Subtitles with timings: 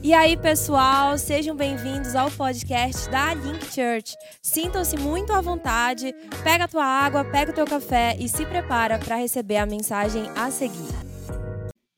[0.00, 4.16] E aí, pessoal, sejam bem-vindos ao podcast da Link Church.
[4.40, 8.96] Sintam-se muito à vontade, pega a tua água, pega o teu café e se prepara
[8.96, 10.88] para receber a mensagem a seguir.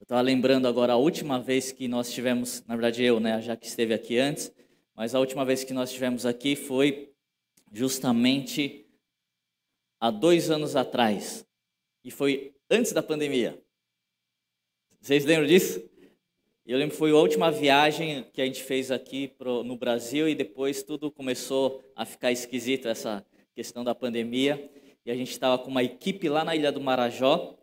[0.00, 3.54] Eu estava lembrando agora a última vez que nós tivemos, na verdade eu, né, já
[3.54, 4.50] que esteve aqui antes,
[4.96, 7.12] mas a última vez que nós estivemos aqui foi
[7.70, 8.86] justamente
[10.00, 11.44] há dois anos atrás,
[12.02, 13.62] e foi antes da pandemia.
[15.02, 15.89] Vocês lembram disso?
[16.70, 20.28] Eu lembro que foi a última viagem que a gente fez aqui pro, no Brasil
[20.28, 23.26] e depois tudo começou a ficar esquisito, essa
[23.56, 24.70] questão da pandemia.
[25.04, 27.58] E a gente estava com uma equipe lá na Ilha do Marajó.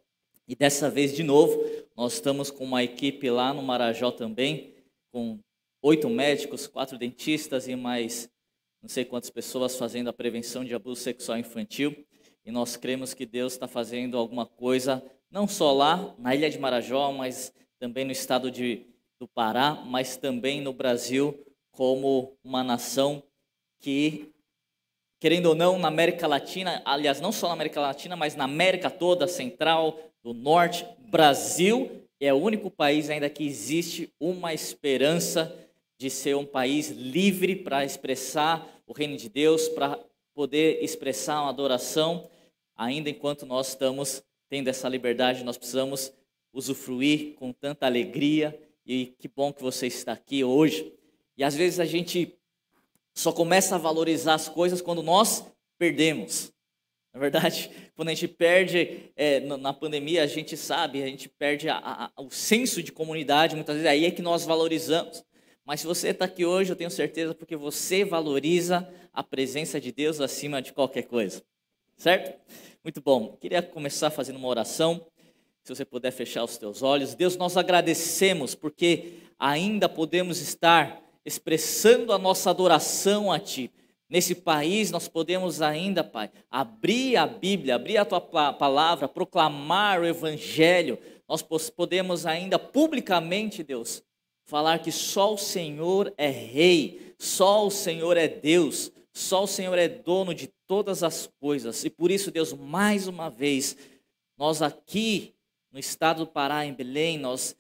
[0.46, 1.58] E dessa vez, de novo,
[1.96, 4.74] nós estamos com uma equipe lá no Marajó também,
[5.10, 5.40] com
[5.82, 8.30] oito médicos, quatro dentistas e mais
[8.82, 11.96] não sei quantas pessoas fazendo a prevenção de abuso sexual infantil.
[12.46, 15.02] E nós cremos que Deus está fazendo alguma coisa,
[15.32, 20.18] não só lá na Ilha de Marajó, mas também no estado de do Pará, mas
[20.18, 21.38] também no Brasil
[21.72, 23.22] como uma nação
[23.80, 24.32] que,
[25.20, 28.90] querendo ou não, na América Latina, aliás, não só na América Latina, mas na América
[28.90, 35.56] toda, Central, do Norte, Brasil é o único país ainda que existe uma esperança
[35.98, 40.00] de ser um país livre para expressar o reino de Deus, para
[40.34, 42.30] poder expressar uma adoração,
[42.76, 46.14] ainda enquanto nós estamos tendo essa liberdade, nós precisamos
[46.54, 48.58] usufruir com tanta alegria
[48.88, 50.94] e que bom que você está aqui hoje.
[51.38, 52.34] E às vezes a gente
[53.14, 55.46] só começa a valorizar as coisas quando nós
[55.78, 56.54] perdemos.
[57.14, 61.28] Na é verdade, quando a gente perde é, na pandemia, a gente sabe, a gente
[61.28, 61.78] perde a,
[62.16, 65.24] a, o senso de comunidade, muitas vezes aí é que nós valorizamos.
[65.66, 69.92] Mas se você está aqui hoje, eu tenho certeza porque você valoriza a presença de
[69.92, 71.44] Deus acima de qualquer coisa.
[71.98, 72.40] Certo?
[72.84, 73.36] Muito bom.
[73.36, 75.06] Queria começar fazendo uma oração.
[75.68, 77.14] Se você puder fechar os teus olhos.
[77.14, 83.70] Deus, nós agradecemos porque ainda podemos estar expressando a nossa adoração a Ti.
[84.10, 90.06] Nesse país nós podemos ainda, Pai, abrir a Bíblia, abrir a Tua palavra, proclamar o
[90.06, 90.98] Evangelho.
[91.28, 94.02] Nós podemos ainda publicamente, Deus,
[94.46, 99.78] falar que só o Senhor é Rei, só o Senhor é Deus, só o Senhor
[99.78, 101.84] é dono de todas as coisas.
[101.84, 103.76] E por isso, Deus, mais uma vez,
[104.38, 105.34] nós aqui
[105.72, 107.56] no estado do Pará, em Belém, nós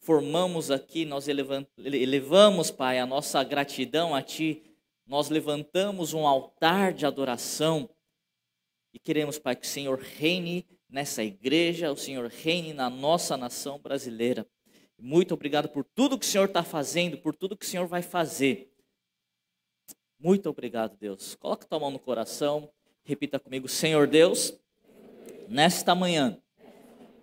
[0.00, 4.62] formamos aqui, nós elevamos, Pai, a nossa gratidão a Ti,
[5.06, 7.88] nós levantamos um altar de adoração
[8.92, 13.78] e queremos, Pai, que o Senhor reine nessa igreja, o Senhor reine na nossa nação
[13.78, 14.46] brasileira.
[14.98, 18.02] Muito obrigado por tudo que o Senhor está fazendo, por tudo que o Senhor vai
[18.02, 18.72] fazer.
[20.18, 21.34] Muito obrigado, Deus.
[21.36, 22.70] Coloca tua mão no coração,
[23.04, 24.58] repita comigo, Senhor Deus,
[25.48, 26.40] nesta manhã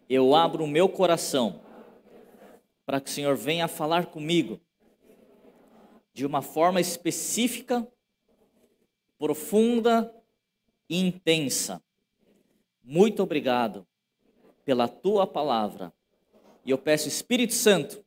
[0.09, 1.61] eu abro o meu coração
[2.85, 4.61] para que o Senhor venha falar comigo
[6.13, 7.85] de uma forma específica,
[9.17, 10.13] profunda
[10.89, 11.83] e intensa.
[12.83, 13.85] Muito obrigado
[14.63, 15.91] pela tua palavra.
[16.63, 18.03] E eu peço, Espírito Santo,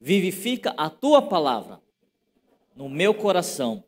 [0.00, 1.80] vivifica a tua palavra
[2.74, 3.84] no meu coração.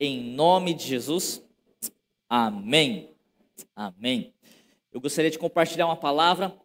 [0.00, 1.42] Em nome de Jesus.
[2.28, 3.14] Amém.
[3.74, 4.35] Amém
[4.96, 6.58] eu gostaria de compartilhar uma palavra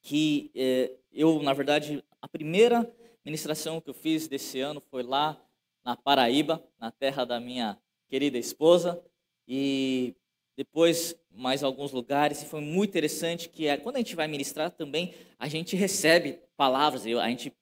[0.00, 2.90] que eh, eu, na verdade, a primeira
[3.22, 5.38] ministração que eu fiz desse ano foi lá
[5.84, 7.78] na Paraíba, na terra da minha
[8.08, 9.04] querida esposa,
[9.46, 10.16] e
[10.56, 14.70] depois mais alguns lugares, e foi muito interessante que é, quando a gente vai ministrar
[14.70, 17.52] também, a gente recebe palavras, a gente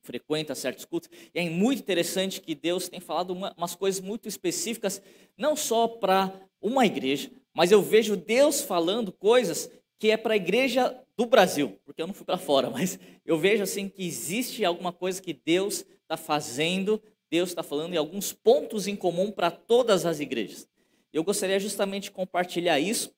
[0.00, 4.30] frequenta certos cultos, e é muito interessante que Deus tem falado uma, umas coisas muito
[4.30, 5.02] específicas,
[5.36, 10.36] não só para uma igreja, mas eu vejo Deus falando coisas que é para a
[10.36, 14.64] igreja do Brasil, porque eu não fui para fora, mas eu vejo assim que existe
[14.64, 19.50] alguma coisa que Deus está fazendo, Deus está falando em alguns pontos em comum para
[19.50, 20.68] todas as igrejas.
[21.12, 23.14] Eu gostaria justamente de compartilhar isso,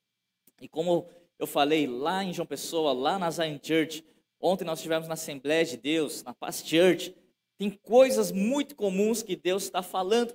[0.60, 1.06] e como
[1.38, 4.04] eu falei lá em João Pessoa, lá na Zion Church,
[4.40, 7.14] ontem nós estivemos na Assembleia de Deus, na Paz Church,
[7.56, 10.34] tem coisas muito comuns que Deus está falando.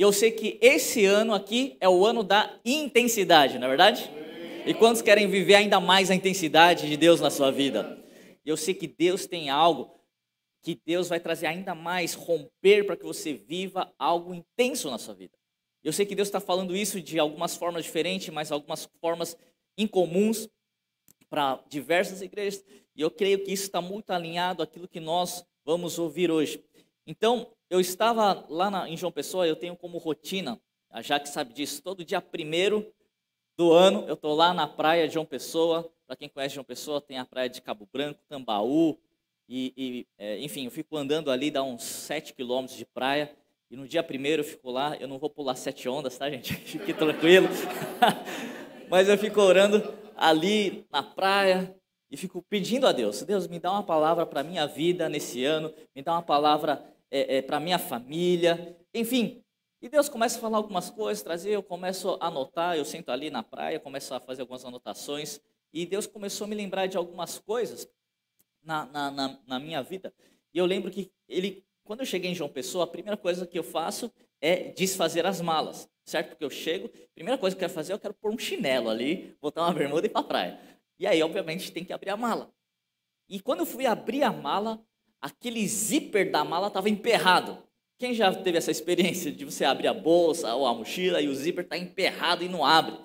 [0.00, 4.10] E eu sei que esse ano aqui é o ano da intensidade, não é verdade?
[4.64, 8.02] E quantos querem viver ainda mais a intensidade de Deus na sua vida?
[8.42, 9.94] Eu sei que Deus tem algo
[10.62, 15.12] que Deus vai trazer ainda mais romper para que você viva algo intenso na sua
[15.12, 15.36] vida.
[15.84, 19.36] Eu sei que Deus está falando isso de algumas formas diferentes, mas algumas formas
[19.76, 20.48] incomuns
[21.28, 22.64] para diversas igrejas.
[22.96, 26.64] E eu creio que isso está muito alinhado àquilo que nós vamos ouvir hoje.
[27.06, 31.54] Então, eu estava lá na, em João Pessoa, eu tenho como rotina, a Jaque sabe
[31.54, 32.92] disso, todo dia primeiro
[33.56, 35.90] do ano eu estou lá na praia de João Pessoa.
[36.06, 38.98] Para quem conhece João Pessoa, tem a praia de Cabo Branco, Tambaú
[39.48, 43.30] E, e é, enfim, eu fico andando ali, dá uns 7 quilômetros de praia.
[43.70, 46.52] E no dia primeiro eu fico lá, eu não vou pular sete ondas, tá, gente?
[46.66, 47.46] Fique tranquilo.
[48.90, 51.72] Mas eu fico orando ali na praia
[52.10, 55.72] e fico pedindo a Deus: Deus, me dá uma palavra para minha vida nesse ano,
[55.94, 59.42] me dá uma palavra é, é, para minha família, enfim.
[59.82, 63.30] E Deus começa a falar algumas coisas, trazer, eu começo a anotar, eu sento ali
[63.30, 65.40] na praia, começo a fazer algumas anotações,
[65.72, 67.88] e Deus começou a me lembrar de algumas coisas
[68.62, 70.12] na, na, na, na minha vida.
[70.52, 73.58] E eu lembro que Ele quando eu cheguei em João Pessoa, a primeira coisa que
[73.58, 76.28] eu faço é desfazer as malas, certo?
[76.28, 79.36] Porque eu chego, primeira coisa que eu quero fazer, eu quero pôr um chinelo ali,
[79.40, 80.60] botar uma bermuda e ir para a praia.
[81.00, 82.54] E aí, obviamente, tem que abrir a mala.
[83.28, 84.80] E quando eu fui abrir a mala,
[85.20, 87.58] aquele zíper da mala estava emperrado.
[87.98, 91.34] Quem já teve essa experiência de você abrir a bolsa ou a mochila e o
[91.34, 92.96] zíper está emperrado e não abre?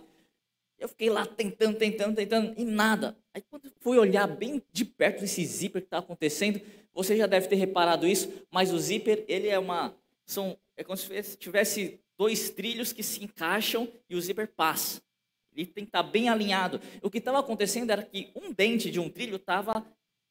[0.78, 3.18] Eu fiquei lá tentando, tentando, tentando e nada.
[3.34, 6.62] Aí quando fui olhar bem de perto esse zíper que está acontecendo,
[6.94, 9.94] você já deve ter reparado isso, mas o zíper, ele é uma.
[10.26, 15.02] São, é como se tivesse dois trilhos que se encaixam e o zíper passa.
[15.54, 16.80] Ele tem que estar tá bem alinhado.
[17.02, 19.86] O que estava acontecendo era que um dente de um trilho estava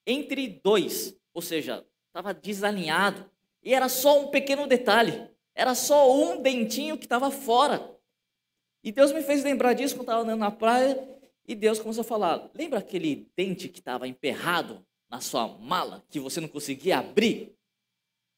[0.06, 3.28] entre dois, ou seja, estava desalinhado.
[3.62, 5.28] E era só um pequeno detalhe.
[5.54, 7.94] Era só um dentinho que estava fora.
[8.82, 11.06] E Deus me fez lembrar disso quando estava andando na praia.
[11.46, 16.20] E Deus começou a falar: lembra aquele dente que estava emperrado na sua mala que
[16.20, 17.54] você não conseguia abrir.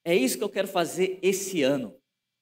[0.05, 1.95] É isso que eu quero fazer esse ano.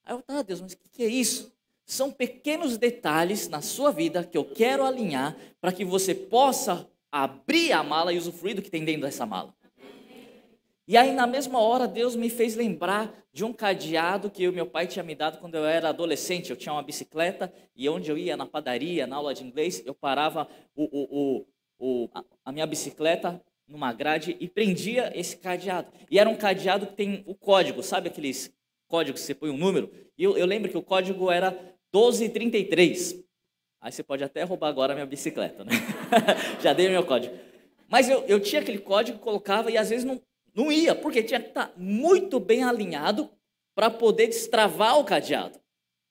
[0.05, 1.53] Aí eu, tá, Deus, mas o que, que é isso?
[1.87, 7.73] São pequenos detalhes na sua vida que eu quero alinhar para que você possa abrir
[7.73, 9.55] a mala e usufruir do que tem dentro dessa mala.
[10.87, 14.67] E aí, na mesma hora, Deus me fez lembrar de um cadeado que o meu
[14.67, 16.51] pai tinha me dado quando eu era adolescente.
[16.51, 19.95] Eu tinha uma bicicleta e onde eu ia, na padaria, na aula de inglês, eu
[19.95, 20.47] parava
[20.77, 21.47] o, o,
[21.79, 22.09] o,
[22.45, 25.91] a minha bicicleta numa grade e prendia esse cadeado.
[26.11, 28.55] E era um cadeado que tem o código, sabe aqueles
[28.87, 29.91] códigos que você põe um número?
[30.19, 31.51] E eu, eu lembro que o código era
[31.95, 33.25] 1233.
[33.81, 35.73] Aí você pode até roubar agora a minha bicicleta, né?
[36.61, 37.35] Já dei o meu código.
[37.89, 40.21] Mas eu, eu tinha aquele código, colocava e às vezes não,
[40.55, 43.31] não ia, porque tinha que estar muito bem alinhado
[43.75, 45.59] para poder destravar o cadeado.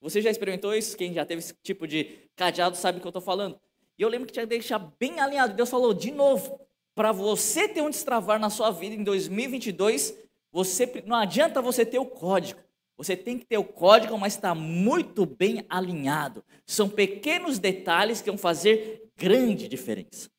[0.02, 0.98] Você já experimentou isso?
[0.98, 3.58] Quem já teve esse tipo de cadeado sabe o que eu estou falando.
[3.98, 5.54] E eu lembro que tinha que deixar bem alinhado.
[5.54, 6.60] Deus falou, de novo,
[6.94, 10.14] para você ter um destravar na sua vida em 2022,
[10.52, 12.60] você não adianta você ter o código.
[12.98, 16.44] Você tem que ter o código, mas está muito bem alinhado.
[16.66, 20.30] São pequenos detalhes que vão fazer grande diferença.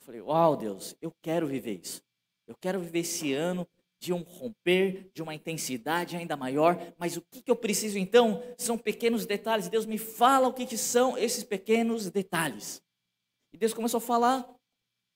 [0.00, 2.02] Eu falei, uau, Deus, eu quero viver isso.
[2.48, 3.68] Eu quero viver esse ano
[4.00, 6.94] de um romper, de uma intensidade ainda maior.
[6.98, 8.42] Mas o que, que eu preciso então?
[8.56, 9.68] São pequenos detalhes.
[9.68, 12.82] Deus me fala o que, que são esses pequenos detalhes.
[13.52, 14.58] E Deus começou a falar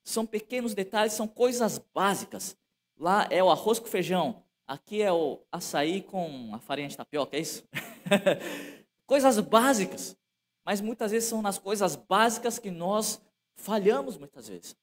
[0.05, 2.57] são pequenos detalhes, são coisas básicas.
[2.99, 7.37] Lá é o arroz com feijão, aqui é o açaí com a farinha de tapioca,
[7.37, 7.65] é isso?
[9.07, 10.17] coisas básicas.
[10.65, 13.21] Mas muitas vezes são nas coisas básicas que nós
[13.57, 14.77] falhamos muitas vezes.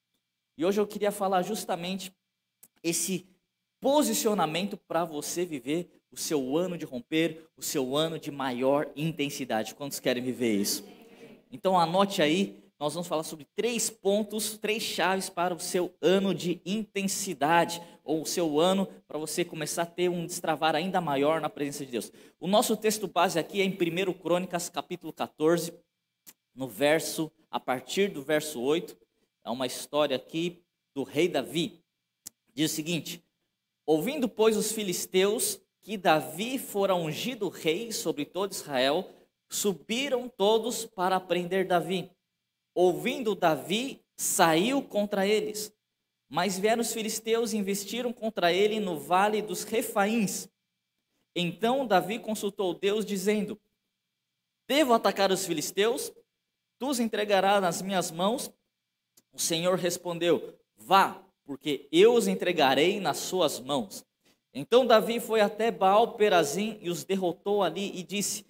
[0.58, 2.14] E hoje eu queria falar justamente
[2.84, 3.28] esse
[3.80, 9.76] posicionamento para você viver o seu ano de romper, o seu ano de maior intensidade.
[9.76, 10.84] Quantos querem viver isso?
[11.52, 16.34] Então anote aí nós vamos falar sobre três pontos, três chaves para o seu ano
[16.34, 21.42] de intensidade, ou o seu ano para você começar a ter um destravar ainda maior
[21.42, 22.10] na presença de Deus.
[22.40, 25.74] O nosso texto base aqui é em 1 Crônicas, capítulo 14,
[26.56, 28.98] no verso, a partir do verso 8,
[29.44, 30.64] é uma história aqui
[30.96, 31.84] do rei Davi.
[32.60, 33.24] Diz o seguinte:
[33.86, 39.10] Ouvindo, pois, os filisteus que Davi fora ungido rei sobre todo Israel,
[39.48, 42.12] subiram todos para prender Davi
[42.76, 45.74] ouvindo Davi, saiu contra eles.
[46.28, 50.50] Mas vieram os filisteus e investiram contra ele no vale dos Refaíns.
[51.34, 53.58] Então Davi consultou Deus, dizendo:
[54.68, 56.12] Devo atacar os filisteus?
[56.78, 58.52] Tu os entregarás nas minhas mãos?
[59.32, 64.06] O Senhor respondeu: Vá, porque eu os entregarei nas suas mãos.
[64.54, 68.46] Então Davi foi até Baal Perazim e os derrotou ali e disse: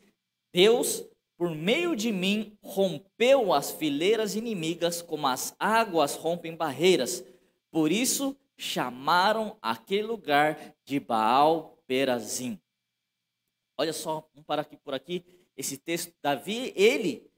[0.53, 1.05] Deus
[1.37, 7.23] por meio de mim rompeu as fileiras inimigas como as águas rompem barreiras.
[7.71, 12.59] Por isso chamaram aquele lugar de Baal Perazim.
[13.77, 15.23] Olha só, vamos parar aqui por aqui.
[15.55, 17.31] Esse texto, Davi, ele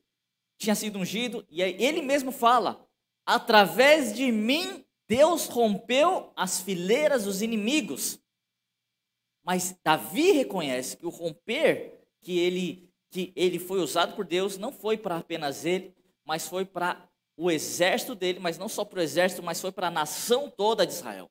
[0.57, 2.83] tinha sido ungido, e ele mesmo fala:
[3.23, 8.17] através de mim, Deus rompeu as fileiras dos inimigos.
[9.43, 14.71] Mas Davi reconhece que o romper que ele que ele foi usado por Deus não
[14.71, 19.01] foi para apenas ele, mas foi para o exército dele, mas não só para o
[19.01, 21.29] exército, mas foi para a nação toda de Israel.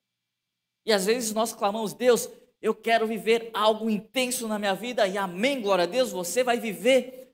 [0.85, 2.29] E às vezes nós clamamos, Deus,
[2.61, 6.61] eu quero viver algo intenso na minha vida, e amém, glória a Deus, você vai
[6.61, 7.33] viver.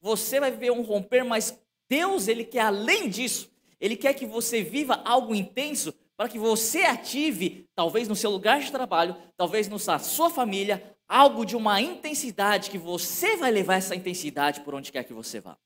[0.00, 1.56] Você vai viver um romper, mas
[1.88, 3.48] Deus, Ele quer além disso,
[3.80, 8.60] Ele quer que você viva algo intenso para que você ative, talvez no seu lugar
[8.60, 13.94] de trabalho, talvez na sua família, algo de uma intensidade que você vai levar essa
[13.94, 15.58] intensidade por onde quer que você vá.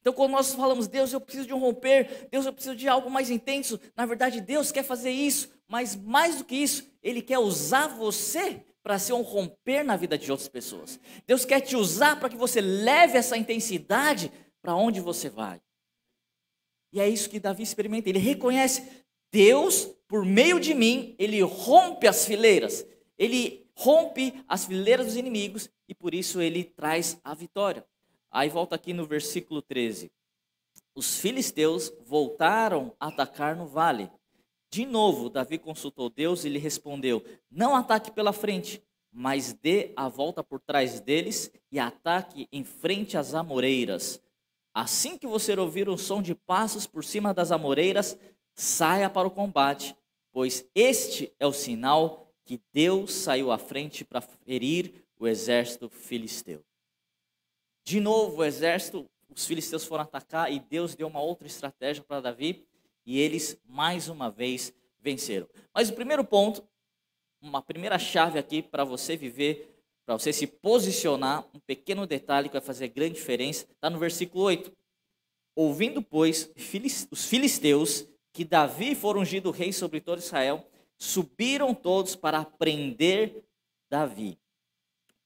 [0.00, 3.10] Então, quando nós falamos, Deus, eu preciso de um romper, Deus, eu preciso de algo
[3.10, 7.38] mais intenso, na verdade, Deus quer fazer isso, mas mais do que isso, Ele quer
[7.38, 11.00] usar você para ser um romper na vida de outras pessoas.
[11.26, 14.30] Deus quer te usar para que você leve essa intensidade
[14.62, 15.60] para onde você vai.
[16.92, 18.08] E é isso que Davi experimenta.
[18.08, 22.86] Ele reconhece Deus, por meio de mim, ele rompe as fileiras.
[23.18, 27.84] Ele rompe as fileiras dos inimigos e por isso ele traz a vitória.
[28.30, 30.10] Aí volta aqui no versículo 13.
[30.94, 34.10] Os filisteus voltaram a atacar no vale.
[34.70, 40.08] De novo, Davi consultou Deus e lhe respondeu: Não ataque pela frente, mas dê a
[40.08, 44.20] volta por trás deles e ataque em frente às amoreiras.
[44.78, 48.16] Assim que você ouvir o som de passos por cima das amoreiras,
[48.54, 49.96] saia para o combate,
[50.30, 56.64] pois este é o sinal que Deus saiu à frente para ferir o exército filisteu.
[57.82, 62.20] De novo, o exército, os filisteus foram atacar e Deus deu uma outra estratégia para
[62.20, 62.64] Davi
[63.04, 65.48] e eles mais uma vez venceram.
[65.74, 66.62] Mas o primeiro ponto,
[67.42, 69.77] uma primeira chave aqui para você viver,
[70.08, 74.44] para você se posicionar, um pequeno detalhe que vai fazer grande diferença, está no versículo
[74.44, 74.72] 8.
[75.54, 76.50] Ouvindo, pois,
[77.10, 83.44] os filisteus que Davi for ungido rei sobre todo Israel, subiram todos para prender
[83.90, 84.38] Davi.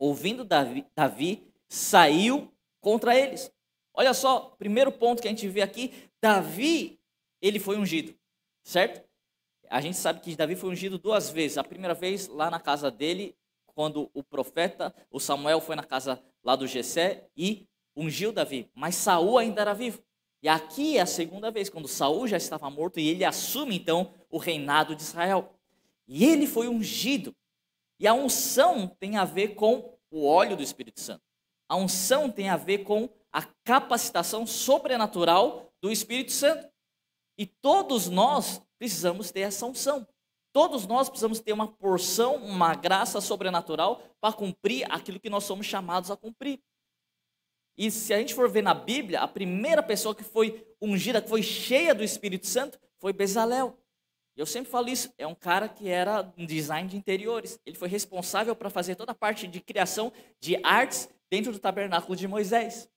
[0.00, 3.52] Ouvindo Davi, Davi saiu contra eles.
[3.94, 6.98] Olha só, primeiro ponto que a gente vê aqui, Davi,
[7.40, 8.12] ele foi ungido,
[8.64, 9.08] certo?
[9.70, 11.56] A gente sabe que Davi foi ungido duas vezes.
[11.56, 13.36] A primeira vez lá na casa dele,
[13.74, 18.94] quando o profeta, o Samuel foi na casa lá do Jessé e ungiu Davi, mas
[18.94, 20.02] Saul ainda era vivo.
[20.42, 24.12] E aqui é a segunda vez, quando Saul já estava morto e ele assume então
[24.28, 25.54] o reinado de Israel.
[26.08, 27.34] E ele foi ungido.
[28.00, 31.22] E a unção tem a ver com o óleo do Espírito Santo.
[31.68, 36.68] A unção tem a ver com a capacitação sobrenatural do Espírito Santo.
[37.38, 40.06] E todos nós precisamos ter essa unção.
[40.52, 45.66] Todos nós precisamos ter uma porção, uma graça sobrenatural para cumprir aquilo que nós somos
[45.66, 46.60] chamados a cumprir.
[47.76, 51.28] E se a gente for ver na Bíblia, a primeira pessoa que foi ungida, que
[51.28, 53.78] foi cheia do Espírito Santo, foi Bezalel.
[54.36, 57.58] Eu sempre falo isso, é um cara que era um design de interiores.
[57.64, 62.14] Ele foi responsável para fazer toda a parte de criação de artes dentro do tabernáculo
[62.14, 62.88] de Moisés.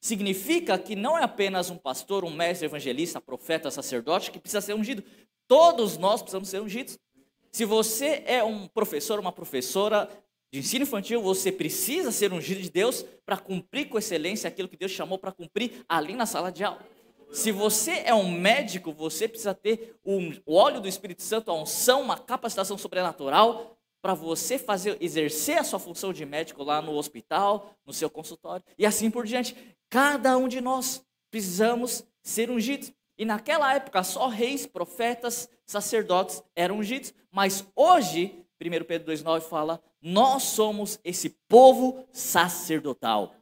[0.00, 4.74] Significa que não é apenas um pastor, um mestre, evangelista, profeta, sacerdote que precisa ser
[4.74, 5.02] ungido.
[5.48, 6.98] Todos nós precisamos ser ungidos.
[7.50, 10.08] Se você é um professor, uma professora
[10.52, 14.76] de ensino infantil, você precisa ser ungido de Deus para cumprir com excelência aquilo que
[14.76, 16.80] Deus chamou para cumprir ali na sala de aula.
[17.32, 21.54] Se você é um médico, você precisa ter um, o óleo do Espírito Santo, a
[21.54, 26.92] unção, uma capacitação sobrenatural para você fazer exercer a sua função de médico lá no
[26.92, 29.56] hospital, no seu consultório e assim por diante.
[29.90, 32.92] Cada um de nós precisamos ser ungidos.
[33.18, 39.82] E naquela época só reis, profetas, sacerdotes eram ungidos, mas hoje, 1 Pedro 2:9 fala,
[40.00, 43.34] nós somos esse povo sacerdotal.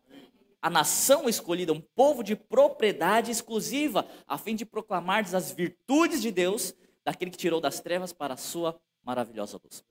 [0.63, 6.31] A nação escolhida, um povo de propriedade exclusiva, a fim de proclamar as virtudes de
[6.31, 9.85] Deus, daquele que tirou das trevas para a sua maravilhosa luz.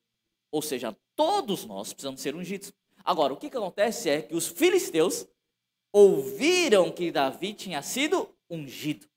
[0.52, 2.74] Ou seja, todos nós precisamos ser ungidos.
[3.04, 5.28] Agora, o que, que acontece é que os filisteus
[5.94, 9.08] ouviram que Davi tinha sido ungido.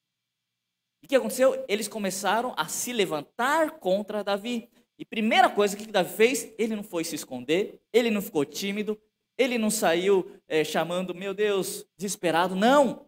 [1.02, 1.64] E o que aconteceu?
[1.68, 4.68] Eles começaram a se levantar contra Davi.
[4.98, 9.00] E primeira coisa que Davi fez, ele não foi se esconder, ele não ficou tímido,
[9.36, 12.56] ele não saiu é, chamando, meu Deus, desesperado.
[12.56, 13.06] Não.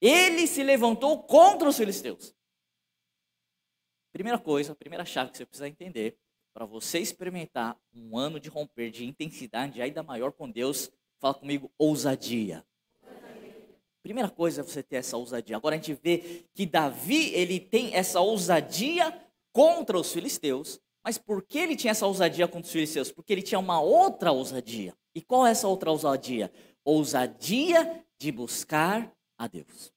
[0.00, 2.34] Ele se levantou contra os filisteus.
[4.12, 6.18] Primeira coisa, primeira chave que você precisa entender
[6.52, 11.72] para você experimentar um ano de romper, de intensidade ainda maior com Deus, fala comigo,
[11.78, 12.64] ousadia.
[14.02, 15.56] Primeira coisa é você ter essa ousadia.
[15.56, 19.16] Agora a gente vê que Davi, ele tem essa ousadia
[19.52, 23.12] contra os filisteus, mas por que ele tinha essa ousadia contra os filisteus?
[23.12, 24.94] Porque ele tinha uma outra ousadia.
[25.14, 26.52] E qual é essa outra ousadia?
[26.84, 29.92] Ousadia de buscar a Deus.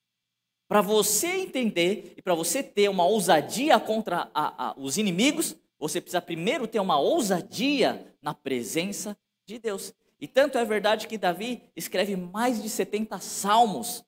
[0.68, 6.02] Para você entender e para você ter uma ousadia contra a, a, os inimigos, você
[6.02, 9.94] precisa primeiro ter uma ousadia na presença de Deus.
[10.20, 14.04] E tanto é verdade que Davi escreve mais de 70 salmos.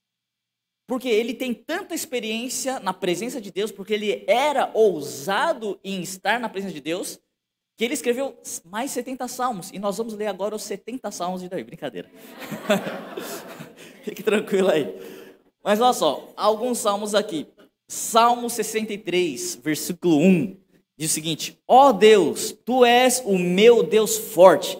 [0.87, 6.39] porque ele tem tanta experiência na presença de Deus, porque ele era ousado em estar
[6.39, 7.19] na presença de Deus,
[7.75, 9.69] que ele escreveu mais 70 salmos.
[9.71, 11.65] E nós vamos ler agora os 70 salmos de Davi.
[11.65, 12.09] Brincadeira.
[14.01, 14.95] Fique tranquilo aí.
[15.61, 17.45] Mas olha só, alguns salmos aqui.
[17.89, 20.57] Salmo 63, versículo 1,
[20.97, 24.77] diz o seguinte: Ó oh Deus, tu és o meu Deus forte,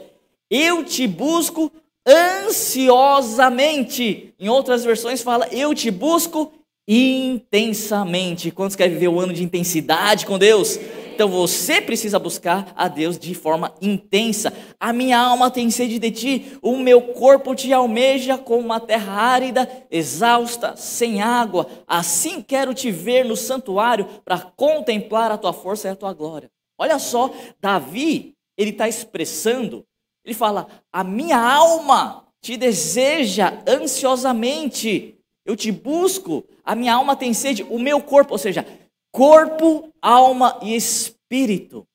[0.49, 1.71] eu te busco
[2.07, 4.33] ansiosamente.
[4.39, 6.51] Em outras versões fala, eu te busco
[6.87, 8.49] intensamente.
[8.51, 10.79] Quantos querem viver um ano de intensidade com Deus?
[11.17, 14.53] Então você precisa buscar a Deus de forma intensa.
[14.79, 19.13] A minha alma tem sede de ti, o meu corpo te almeja como uma terra
[19.13, 21.67] árida, exausta, sem água.
[21.87, 26.51] Assim quero te ver no santuário para contemplar a tua força e a tua glória.
[26.77, 29.83] Olha só, Davi, ele está expressando,
[30.27, 37.33] ele fala: A minha alma te deseja ansiosamente, eu te busco, a minha alma tem
[37.33, 38.67] sede, o meu corpo, ou seja,
[39.09, 41.87] corpo, alma e espírito.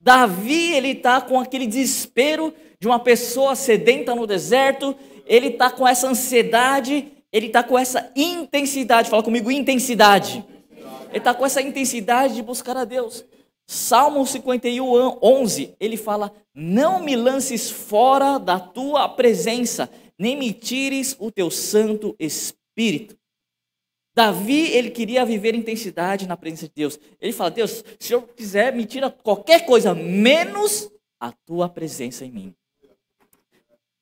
[0.00, 5.86] Davi, ele está com aquele desespero de uma pessoa sedenta no deserto, ele está com
[5.86, 10.44] essa ansiedade, ele está com essa intensidade, fala comigo, intensidade.
[11.08, 13.24] Ele está com essa intensidade de buscar a Deus.
[13.72, 21.14] Salmo 51, 11, ele fala: Não me lances fora da tua presença, nem me tires
[21.20, 23.16] o teu Santo Espírito.
[24.12, 26.98] Davi, ele queria viver intensidade na presença de Deus.
[27.20, 32.32] Ele fala: Deus, se eu quiser, me tira qualquer coisa, menos a tua presença em
[32.32, 32.54] mim.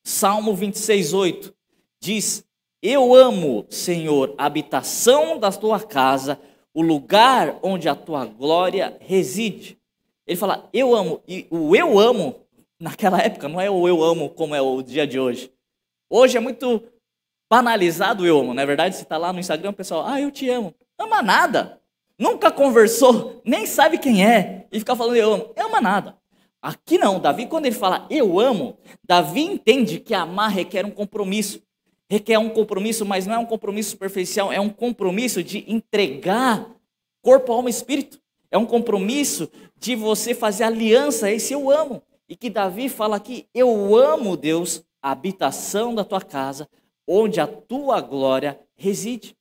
[0.03, 1.53] Salmo 26, 8
[2.01, 2.43] diz:
[2.81, 6.41] Eu amo, Senhor, a habitação da tua casa,
[6.79, 9.77] o lugar onde a tua glória reside.
[10.25, 11.21] Ele fala: Eu amo.
[11.27, 12.37] E o eu amo,
[12.79, 15.51] naquela época, não é o eu amo como é o dia de hoje.
[16.09, 16.81] Hoje é muito
[17.51, 18.95] banalizado eu amo, não é verdade?
[18.95, 20.73] Você está lá no Instagram, o pessoal, ah, eu te amo.
[20.97, 21.81] Ama nada.
[22.17, 25.53] Nunca conversou, nem sabe quem é, e fica falando eu amo.
[25.57, 26.17] Ama nada.
[26.61, 31.61] Aqui não, Davi, quando ele fala eu amo, Davi entende que amar requer um compromisso.
[32.09, 36.67] Requer um compromisso, mas não é um compromisso superficial, é um compromisso de entregar
[37.21, 38.19] corpo, alma e espírito.
[38.49, 42.01] É um compromisso de você fazer aliança, esse eu amo.
[42.27, 46.67] E que Davi fala aqui, eu amo, Deus, a habitação da tua casa,
[47.07, 49.37] onde a tua glória reside.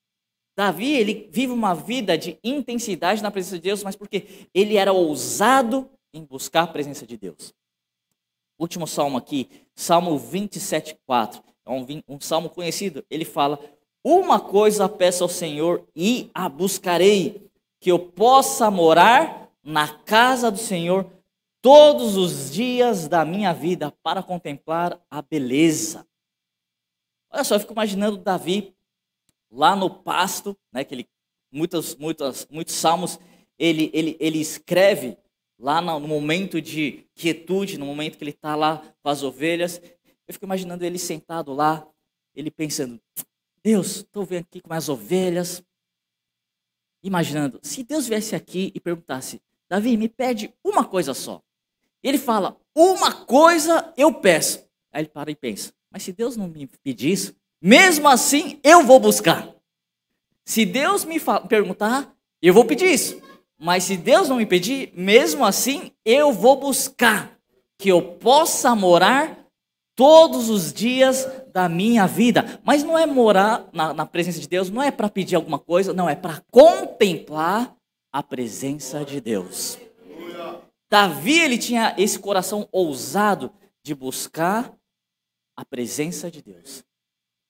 [0.57, 4.93] Davi, ele vive uma vida de intensidade na presença de Deus, mas porque ele era
[4.93, 7.55] ousado em buscar a presença de Deus.
[8.59, 11.41] Último salmo aqui, Salmo 27, 4.
[11.69, 13.05] É um, um salmo conhecido.
[13.09, 13.61] Ele fala:
[14.03, 20.59] Uma coisa peço ao Senhor e a buscarei, que eu possa morar na casa do
[20.59, 21.07] Senhor
[21.63, 26.09] todos os dias da minha vida para contemplar a beleza
[27.31, 28.75] Olha só, eu fico imaginando Davi
[29.51, 31.09] lá no pasto, né, que ele,
[31.53, 33.19] muitos, muitos, muitos salmos
[33.59, 35.17] ele, ele, ele escreve
[35.59, 39.83] lá no momento de quietude, no momento que ele está lá com as ovelhas.
[40.29, 41.85] Eu fico imaginando ele sentado lá,
[42.35, 43.01] ele pensando:
[43.63, 45.63] Deus, estou vendo aqui com as ovelhas.
[47.03, 51.43] Imaginando, se Deus viesse aqui e perguntasse: Davi, me pede uma coisa só.
[52.03, 54.69] Ele fala: Uma coisa eu peço.
[54.93, 58.85] Aí ele para e pensa: mas se Deus não me pedir isso, mesmo assim eu
[58.85, 59.49] vou buscar.
[60.45, 63.21] Se Deus me perguntar, eu vou pedir isso.
[63.59, 67.37] Mas se Deus não me pedir, mesmo assim eu vou buscar
[67.77, 69.38] que eu possa morar
[69.99, 72.61] todos os dias da minha vida.
[72.63, 75.93] Mas não é morar na, na presença de Deus, não é para pedir alguma coisa,
[75.93, 77.77] não, é para contemplar
[78.13, 79.77] a presença de Deus.
[80.89, 84.73] Davi, ele tinha esse coração ousado de buscar
[85.57, 86.85] a presença de Deus.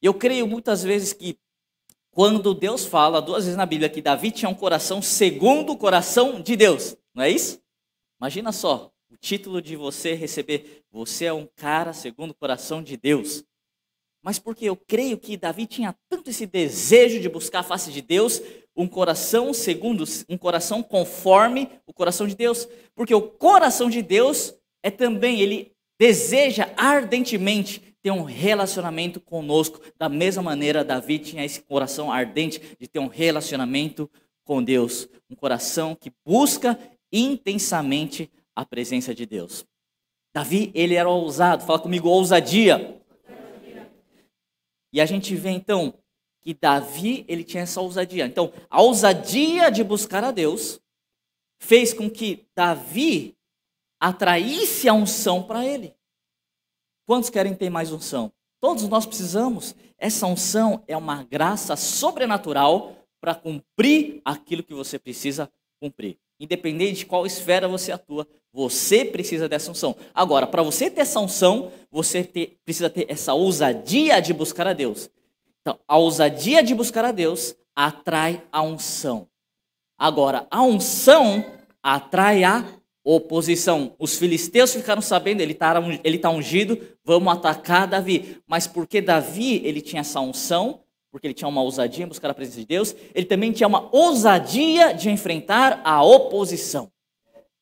[0.01, 1.39] Eu creio muitas vezes que
[2.11, 6.41] quando Deus fala, duas vezes na Bíblia, que Davi tinha um coração segundo o coração
[6.41, 7.61] de Deus, não é isso?
[8.19, 12.97] Imagina só, o título de você receber, você é um cara segundo o coração de
[12.97, 13.45] Deus.
[14.23, 18.03] Mas porque eu creio que Davi tinha tanto esse desejo de buscar a face de
[18.03, 18.43] Deus,
[18.77, 22.69] um coração segundo, um coração conforme o coração de Deus.
[22.95, 29.81] Porque o coração de Deus é também, ele deseja ardentemente ter um relacionamento conosco.
[29.97, 34.11] Da mesma maneira, Davi tinha esse coração ardente de ter um relacionamento
[34.45, 35.09] com Deus.
[35.31, 36.79] Um coração que busca
[37.13, 39.65] intensamente a presença de Deus.
[40.35, 41.65] Davi, ele era ousado.
[41.65, 43.01] Fala comigo, ousadia.
[44.93, 45.95] E a gente vê então
[46.41, 48.27] que Davi, ele tinha essa ousadia.
[48.27, 50.81] Então, a ousadia de buscar a Deus
[51.61, 53.39] fez com que Davi
[54.01, 55.95] atraísse a unção para ele.
[57.07, 58.33] Quantos querem ter mais unção?
[58.59, 59.73] Todos nós precisamos.
[59.97, 65.49] Essa unção é uma graça sobrenatural para cumprir aquilo que você precisa
[65.81, 66.19] cumprir.
[66.41, 69.97] Independente de qual esfera você atua, você precisa dessa unção.
[70.15, 74.73] Agora, para você ter essa unção, você ter, precisa ter essa ousadia de buscar a
[74.73, 75.11] Deus.
[75.61, 79.29] Então, a ousadia de buscar a Deus atrai a unção.
[79.99, 81.45] Agora, a unção
[81.83, 82.65] atrai a
[83.05, 83.95] oposição.
[83.99, 85.75] Os filisteus ficaram sabendo, ele está
[86.05, 88.41] ele tá ungido, vamos atacar Davi.
[88.47, 92.35] Mas porque Davi ele tinha essa unção, porque ele tinha uma ousadia em buscar a
[92.35, 96.91] presença de Deus, ele também tinha uma ousadia de enfrentar a oposição.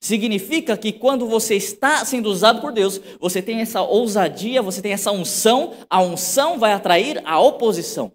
[0.00, 4.92] Significa que quando você está sendo usado por Deus, você tem essa ousadia, você tem
[4.92, 8.12] essa unção, a unção vai atrair a oposição.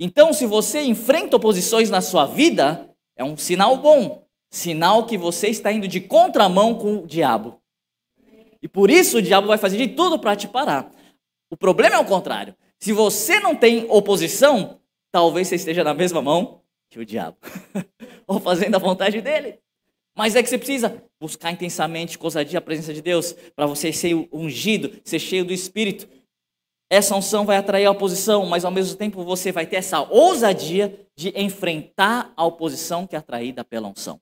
[0.00, 5.48] Então, se você enfrenta oposições na sua vida, é um sinal bom, sinal que você
[5.48, 7.60] está indo de contramão com o diabo.
[8.62, 10.92] E por isso o diabo vai fazer de tudo para te parar.
[11.50, 12.54] O problema é o contrário.
[12.80, 17.36] Se você não tem oposição, talvez você esteja na mesma mão que o diabo,
[18.26, 19.58] ou fazendo a vontade dele.
[20.16, 23.92] Mas é que você precisa buscar intensamente, com ousadia, a presença de Deus, para você
[23.92, 26.08] ser ungido, ser cheio do Espírito.
[26.90, 31.06] Essa unção vai atrair a oposição, mas ao mesmo tempo você vai ter essa ousadia
[31.14, 34.20] de enfrentar a oposição que é atraída pela unção.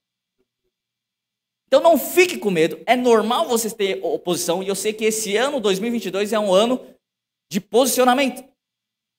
[1.67, 5.35] Então não fique com medo, é normal você ter oposição, e eu sei que esse
[5.35, 6.79] ano, 2022, é um ano
[7.49, 8.43] de posicionamento.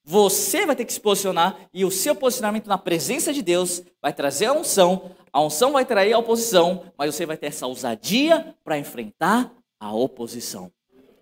[0.05, 4.13] Você vai ter que se posicionar e o seu posicionamento na presença de Deus vai
[4.13, 8.55] trazer a unção, a unção vai trair a oposição, mas você vai ter essa ousadia
[8.65, 10.73] para enfrentar a oposição.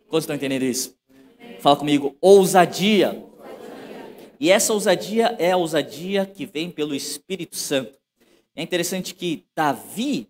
[0.08, 0.96] Quantos estão entendendo isso?
[1.60, 3.24] Fala comigo, ousadia.
[4.38, 7.98] E essa ousadia é a ousadia que vem pelo Espírito Santo.
[8.54, 10.28] É interessante que Davi,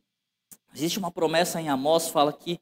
[0.75, 2.59] existe uma promessa em Amós, fala que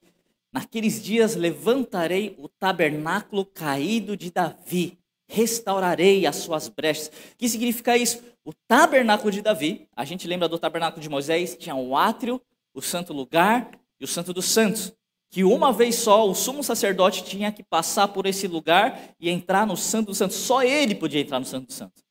[0.54, 7.08] Naqueles dias levantarei o tabernáculo caído de Davi, restaurarei as suas brechas.
[7.08, 8.22] O que significa isso?
[8.44, 12.40] O tabernáculo de Davi, a gente lembra do tabernáculo de Moisés, tinha o átrio,
[12.72, 14.92] o santo lugar e o santo dos santos.
[15.28, 19.66] Que uma vez só o sumo sacerdote tinha que passar por esse lugar e entrar
[19.66, 20.36] no santo dos santos.
[20.36, 22.03] Só ele podia entrar no santo dos santos.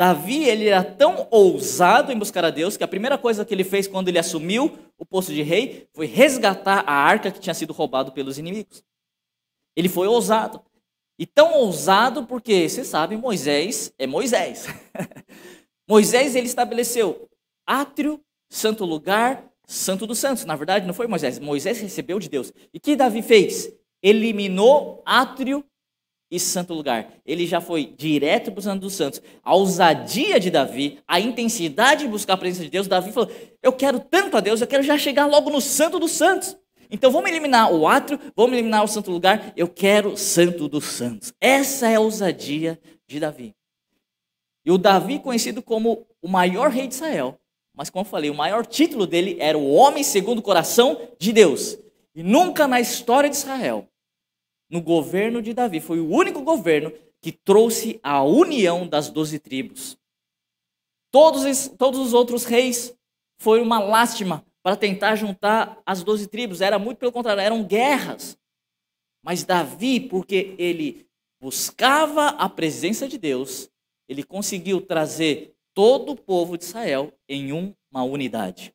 [0.00, 3.62] Davi, ele era tão ousado em buscar a Deus que a primeira coisa que ele
[3.62, 7.74] fez quando ele assumiu o posto de rei foi resgatar a arca que tinha sido
[7.74, 8.82] roubado pelos inimigos.
[9.76, 10.64] Ele foi ousado.
[11.18, 14.68] E tão ousado porque, você sabe, Moisés é Moisés.
[15.86, 17.28] Moisés ele estabeleceu
[17.66, 20.46] átrio, santo lugar, santo dos santos.
[20.46, 21.38] Na verdade, não foi Moisés.
[21.38, 22.54] Moisés recebeu de Deus.
[22.72, 23.70] E que Davi fez?
[24.02, 25.62] Eliminou átrio
[26.30, 27.12] e santo lugar.
[27.26, 29.20] Ele já foi direto para o Santo dos Santos.
[29.42, 33.30] A ousadia de Davi, a intensidade de buscar a presença de Deus, Davi falou:
[33.62, 36.56] Eu quero tanto a Deus, eu quero já chegar logo no Santo dos Santos.
[36.90, 40.84] Então vamos eliminar o átrio, vamos eliminar o santo lugar, eu quero o Santo dos
[40.84, 41.32] Santos.
[41.40, 43.54] Essa é a ousadia de Davi.
[44.64, 47.38] E o Davi, conhecido como o maior rei de Israel,
[47.74, 51.32] mas como eu falei, o maior título dele era o homem segundo o coração de
[51.32, 51.78] Deus.
[52.14, 53.88] E nunca na história de Israel
[54.70, 55.80] no governo de Davi.
[55.80, 59.98] Foi o único governo que trouxe a união das doze tribos.
[61.10, 62.96] Todos, todos os outros reis
[63.38, 66.60] foi uma lástima para tentar juntar as doze tribos.
[66.60, 68.38] Era muito pelo contrário, eram guerras.
[69.22, 71.06] Mas Davi, porque ele
[71.40, 73.70] buscava a presença de Deus,
[74.08, 78.74] ele conseguiu trazer todo o povo de Israel em uma unidade.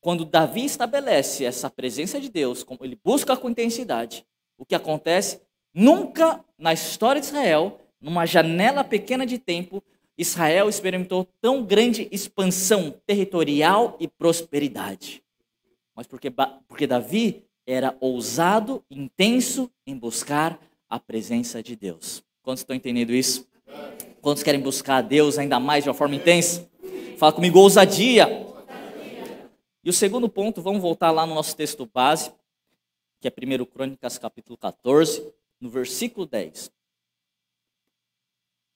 [0.00, 4.26] Quando Davi estabelece essa presença de Deus, ele busca com intensidade,
[4.58, 5.40] o que acontece?
[5.74, 9.82] Nunca na história de Israel, numa janela pequena de tempo,
[10.16, 15.22] Israel experimentou tão grande expansão territorial e prosperidade.
[15.94, 16.32] Mas porque,
[16.66, 22.22] porque Davi era ousado, intenso em buscar a presença de Deus.
[22.42, 23.46] Quantos estão entendendo isso?
[24.22, 26.68] Quantos querem buscar a Deus ainda mais de uma forma intensa?
[27.18, 28.46] Fala comigo, ousadia.
[29.82, 32.32] E o segundo ponto, vamos voltar lá no nosso texto base,
[33.30, 36.70] que é 1 Crônicas capítulo 14, no versículo 10.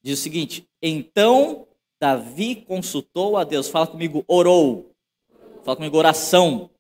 [0.03, 1.67] Diz o seguinte: Então
[2.01, 3.69] Davi consultou a Deus.
[3.69, 4.93] Fala comigo, orou.
[5.63, 6.71] Fala comigo, oração.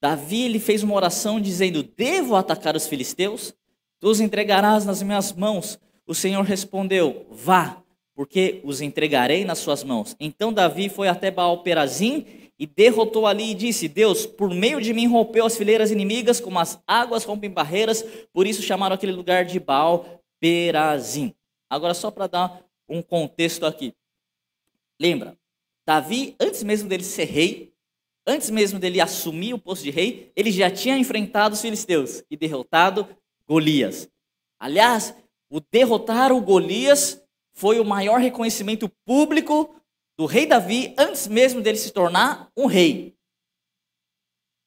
[0.00, 3.54] Davi ele fez uma oração dizendo: Devo atacar os filisteus?
[4.00, 5.78] Tu os entregarás nas minhas mãos.
[6.06, 7.82] O Senhor respondeu: Vá,
[8.14, 10.16] porque os entregarei nas suas mãos.
[10.18, 15.06] Então Davi foi até Baal-Perazim e derrotou ali e disse: Deus, por meio de mim
[15.06, 19.60] rompeu as fileiras inimigas, como as águas rompem barreiras, por isso chamaram aquele lugar de
[19.60, 21.34] Baal Perazim.
[21.68, 23.94] Agora, só para dar um contexto aqui.
[24.98, 25.36] Lembra,
[25.86, 27.72] Davi, antes mesmo dele ser rei,
[28.26, 32.36] antes mesmo dele assumir o posto de rei, ele já tinha enfrentado os filisteus e
[32.36, 33.06] derrotado
[33.46, 34.08] Golias.
[34.58, 35.14] Aliás,
[35.50, 39.74] o derrotar o Golias foi o maior reconhecimento público
[40.18, 43.16] do rei Davi antes mesmo dele se tornar um rei.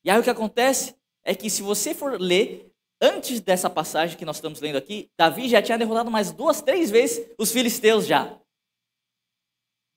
[0.04, 4.26] E aí o que acontece é que se você for ler antes dessa passagem que
[4.26, 8.38] nós estamos lendo aqui, Davi já tinha derrotado mais duas, três vezes os filisteus já.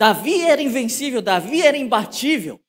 [0.00, 2.60] Davi era invencível, Davi era imbatível.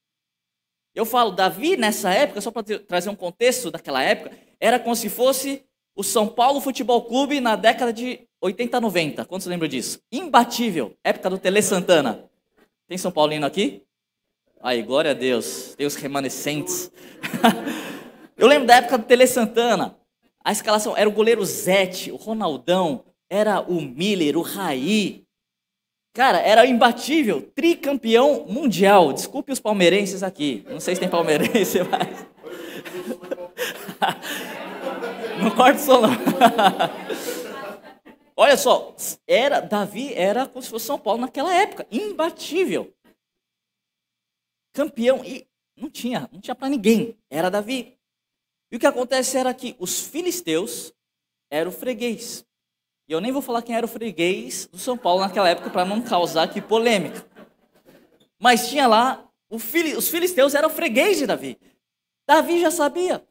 [0.93, 5.09] Eu falo, Davi nessa época, só para trazer um contexto daquela época, era como se
[5.09, 5.65] fosse
[5.95, 9.25] o São Paulo Futebol Clube na década de 80, 90.
[9.25, 9.99] Quantos lembram disso?
[10.11, 12.29] Imbatível, época do Tele Santana.
[12.87, 13.83] Tem São Paulino aqui?
[14.61, 16.91] Aí, glória a Deus, tem os remanescentes.
[18.37, 19.97] Eu lembro da época do Tele Santana.
[20.43, 25.23] A escalação era o goleiro Zete, o Ronaldão, era o Miller, o Raí.
[26.13, 29.13] Cara, era imbatível, tricampeão mundial.
[29.13, 30.65] Desculpe os palmeirenses aqui.
[30.69, 32.25] Não sei se tem palmeirense, mas.
[35.41, 36.11] Não corta o som, não.
[38.35, 38.95] Olha só,
[39.27, 42.93] era Davi era como se fosse São Paulo naquela época, imbatível.
[44.73, 47.97] Campeão e não tinha, não tinha para ninguém, era Davi.
[48.71, 50.91] E o que acontece era que os filisteus
[51.51, 52.43] eram freguês.
[53.07, 55.85] E eu nem vou falar quem era o freguês do São Paulo naquela época para
[55.85, 57.27] não causar aqui polêmica.
[58.39, 61.59] Mas tinha lá, os filisteus eram freguês de Davi.
[62.27, 63.23] Davi já sabia.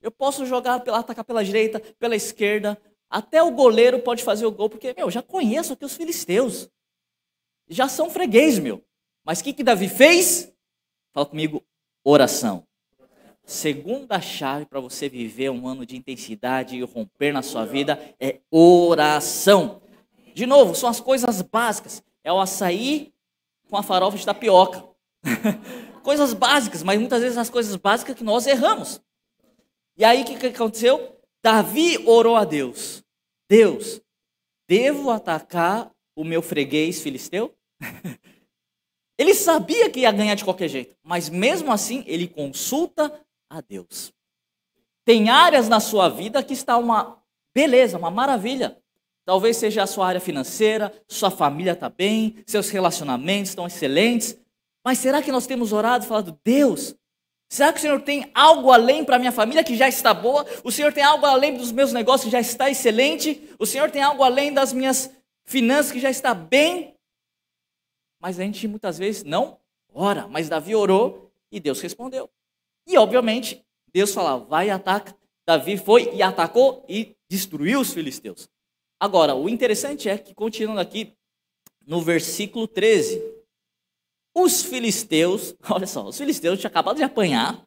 [0.00, 2.80] Eu posso jogar, pela, atacar pela direita, pela esquerda.
[3.10, 6.68] Até o goleiro pode fazer o gol, porque, meu, já conheço aqui os filisteus.
[7.68, 8.84] Já são freguês, meu.
[9.24, 10.52] Mas o que, que Davi fez?
[11.12, 11.64] Fala comigo,
[12.04, 12.66] oração.
[13.44, 18.40] Segunda chave para você viver um ano de intensidade e romper na sua vida é
[18.50, 19.80] oração.
[20.34, 22.02] De novo, são as coisas básicas.
[22.22, 23.12] É o açaí
[23.70, 24.84] com a farofa de tapioca.
[26.04, 29.00] coisas básicas, mas muitas vezes as coisas básicas que nós erramos.
[29.96, 31.17] E aí o que, que aconteceu?
[31.42, 33.02] Davi orou a Deus:
[33.48, 34.00] Deus,
[34.68, 37.54] devo atacar o meu freguês filisteu?
[39.18, 44.12] ele sabia que ia ganhar de qualquer jeito, mas mesmo assim ele consulta a Deus.
[45.04, 47.22] Tem áreas na sua vida que está uma
[47.54, 48.78] beleza, uma maravilha.
[49.24, 54.38] Talvez seja a sua área financeira, sua família está bem, seus relacionamentos estão excelentes.
[54.84, 56.94] Mas será que nós temos orado e falado, Deus,
[57.48, 60.46] Será que o Senhor tem algo além para a minha família que já está boa?
[60.62, 63.48] O Senhor tem algo além dos meus negócios que já está excelente?
[63.58, 65.10] O Senhor tem algo além das minhas
[65.46, 66.94] finanças que já está bem?
[68.20, 69.58] Mas a gente muitas vezes não
[69.94, 70.28] ora.
[70.28, 72.28] Mas Davi orou e Deus respondeu.
[72.86, 75.16] E obviamente, Deus falava, vai e ataca.
[75.46, 78.48] Davi foi e atacou e destruiu os filisteus.
[79.00, 81.14] Agora, o interessante é que, continuando aqui
[81.86, 83.22] no versículo 13,
[84.42, 87.66] os filisteus, olha só, os filisteus tinham acabado de apanhar,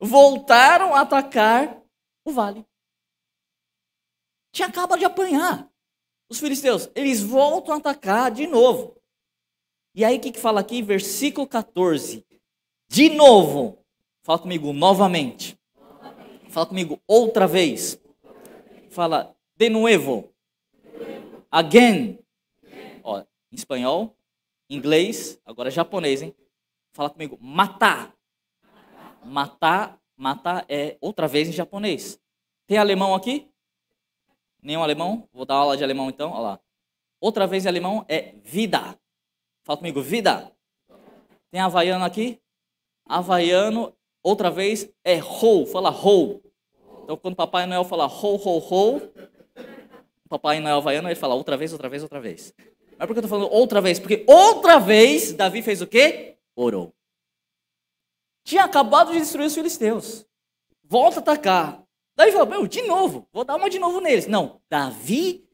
[0.00, 1.82] voltaram a atacar
[2.24, 2.64] o vale.
[4.52, 5.70] Tinha acabado de apanhar.
[6.28, 8.96] Os filisteus, eles voltam a atacar de novo.
[9.94, 10.82] E aí o que, que fala aqui?
[10.82, 12.26] Versículo 14.
[12.88, 13.84] De novo.
[14.22, 15.58] Fala comigo novamente.
[16.48, 18.00] Fala comigo outra vez.
[18.90, 20.32] Fala de novo.
[21.50, 22.18] Again.
[23.04, 24.15] Ó, em espanhol,
[24.68, 26.34] inglês, agora japonês, hein?
[26.92, 28.14] Fala comigo, matar.
[29.24, 32.20] Matar, matar é outra vez em japonês.
[32.66, 33.50] Tem alemão aqui?
[34.62, 35.28] Nenhum alemão?
[35.32, 36.60] Vou dar aula de alemão então, olha lá.
[37.20, 38.98] Outra vez em alemão é vida.
[39.64, 40.52] Fala comigo, vida.
[41.50, 42.40] Tem havaiano aqui?
[43.04, 46.42] Havaiano, outra vez é ho, fala ho.
[47.04, 49.00] Então quando Papai Noel fala ho, ho, ho,
[50.28, 52.52] Papai Noel havaiano, ele fala outra vez, outra vez, outra vez.
[52.98, 53.98] Mas por que eu estou falando outra vez?
[53.98, 56.36] Porque outra vez Davi fez o quê?
[56.54, 56.94] Orou.
[58.42, 60.26] Tinha acabado de destruir os filisteus.
[60.82, 61.84] Volta a atacar.
[62.14, 64.26] Davi falou, meu, de novo, vou dar uma de novo neles.
[64.26, 65.46] Não, Davi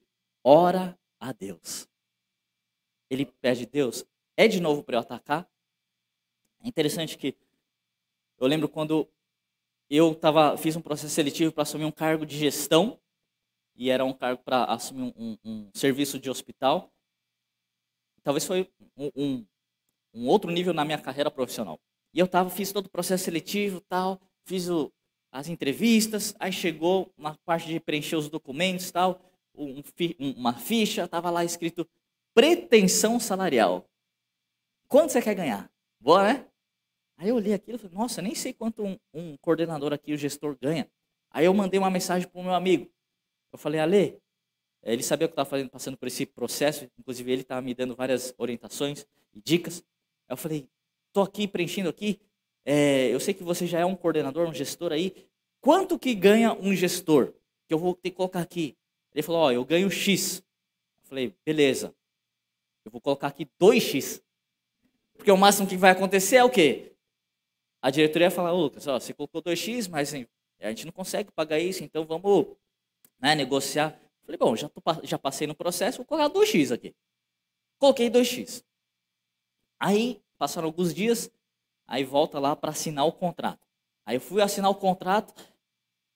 [0.44, 1.88] ora a Deus.
[3.10, 4.04] Ele pede, Deus,
[4.36, 5.48] é de novo para eu atacar?
[6.62, 7.36] É interessante que
[8.38, 9.08] eu lembro quando
[9.90, 12.98] eu tava, fiz um processo seletivo para assumir um cargo de gestão,
[13.74, 16.91] e era um cargo para assumir um, um, um serviço de hospital
[18.22, 19.46] talvez foi um, um,
[20.14, 21.80] um, outro nível na minha carreira profissional.
[22.14, 24.92] E eu tava, fiz todo o processo seletivo, tal, fiz o,
[25.30, 29.20] as entrevistas, aí chegou uma parte de preencher os documentos, tal,
[29.54, 29.82] um,
[30.36, 31.88] uma ficha, tava lá escrito
[32.34, 33.88] pretensão salarial.
[34.88, 35.70] Quanto você quer ganhar?
[36.00, 36.46] Boa, né?
[37.16, 40.18] Aí eu olhei aquilo e falei, nossa, nem sei quanto um, um coordenador aqui, o
[40.18, 40.90] gestor, ganha.
[41.30, 42.90] Aí eu mandei uma mensagem para o meu amigo.
[43.52, 44.21] Eu falei, Ale,
[44.82, 48.34] ele sabia que eu estava passando por esse processo, inclusive ele estava me dando várias
[48.36, 49.84] orientações e dicas.
[50.28, 50.68] Eu falei,
[51.08, 52.20] estou aqui preenchendo aqui,
[52.64, 55.28] é, eu sei que você já é um coordenador, um gestor aí.
[55.60, 57.32] Quanto que ganha um gestor?
[57.66, 58.76] Que eu vou ter que colocar aqui.
[59.14, 60.38] Ele falou: Ó, eu ganho X.
[61.02, 61.94] Eu falei: beleza.
[62.84, 64.22] Eu vou colocar aqui 2X.
[65.14, 66.92] Porque o máximo que vai acontecer é o quê?
[67.80, 71.84] A diretoria Ô, Lucas, ó, você colocou 2X, mas a gente não consegue pagar isso,
[71.84, 72.46] então vamos
[73.20, 73.98] né, negociar.
[74.32, 76.94] Falei: bom, já, tô, já passei no processo, vou colocar 2X aqui.
[77.78, 78.64] Coloquei 2X.
[79.80, 81.30] Aí, passaram alguns dias,
[81.86, 83.66] aí volta lá para assinar o contrato.
[84.06, 85.34] Aí eu fui assinar o contrato,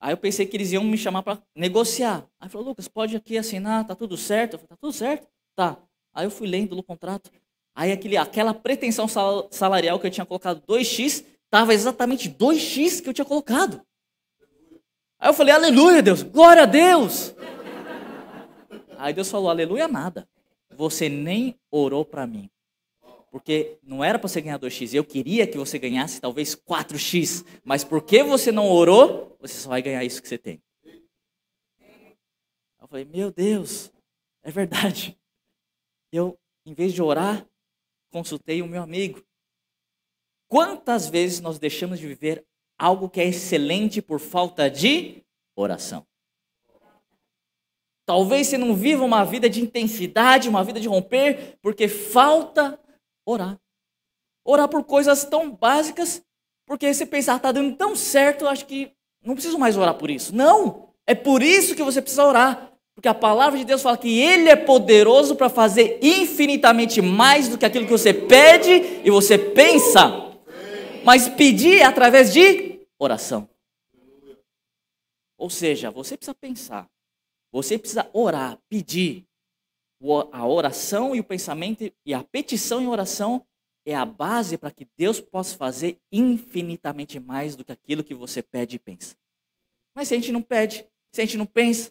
[0.01, 2.27] aí eu pensei que eles iam me chamar para negociar.
[2.41, 4.55] Aí falou, Lucas, pode aqui assinar, tá tudo certo?
[4.55, 5.29] Eu falei, tá tudo certo?
[5.55, 5.77] Tá.
[6.15, 7.31] Aí eu fui lendo o contrato.
[7.75, 9.07] Aí aquele, aquela pretensão
[9.51, 13.85] salarial que eu tinha colocado 2x, estava exatamente 2x que eu tinha colocado.
[15.19, 17.35] Aí eu falei, aleluia, Deus, glória a Deus.
[18.99, 20.29] Aí Deus falou, aleluia nada.
[20.71, 22.51] Você nem orou para mim.
[23.31, 27.85] Porque não era para você ganhar 2x, eu queria que você ganhasse talvez 4x, mas
[27.85, 30.63] porque você não orou, você só vai ganhar isso que você tem.
[32.81, 33.93] Eu falei, meu Deus,
[34.43, 35.19] é verdade.
[36.13, 37.47] Eu, em vez de orar,
[38.11, 39.23] consultei o meu amigo.
[40.49, 42.47] Quantas vezes nós deixamos de viver
[42.79, 46.07] algo que é excelente por falta de oração?
[48.07, 52.79] Talvez você não viva uma vida de intensidade, uma vida de romper, porque falta
[53.27, 53.59] orar.
[54.45, 56.23] Orar por coisas tão básicas,
[56.65, 58.93] porque você pensa, ah, tá dando tão certo, acho que
[59.25, 60.35] não preciso mais orar por isso.
[60.35, 60.87] Não!
[61.05, 62.73] É por isso que você precisa orar.
[62.95, 67.59] Porque a palavra de Deus fala que Ele é poderoso para fazer infinitamente mais do
[67.59, 70.33] que aquilo que você pede e você pensa.
[71.05, 73.49] Mas pedir é através de oração.
[75.37, 76.89] Ou seja, você precisa pensar,
[77.57, 79.27] você precisa orar, pedir,
[80.31, 83.47] a oração e o pensamento e a petição em oração
[83.87, 88.43] é a base para que Deus possa fazer infinitamente mais do que aquilo que você
[88.43, 89.17] pede e pensa.
[89.95, 91.91] Mas se a gente não pede, se a gente não pensa,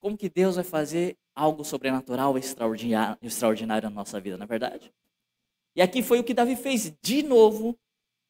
[0.00, 4.94] como que Deus vai fazer algo sobrenatural, extraordinário, extraordinário na nossa vida, na é verdade?
[5.74, 6.94] E aqui foi o que Davi fez.
[7.02, 7.76] De novo,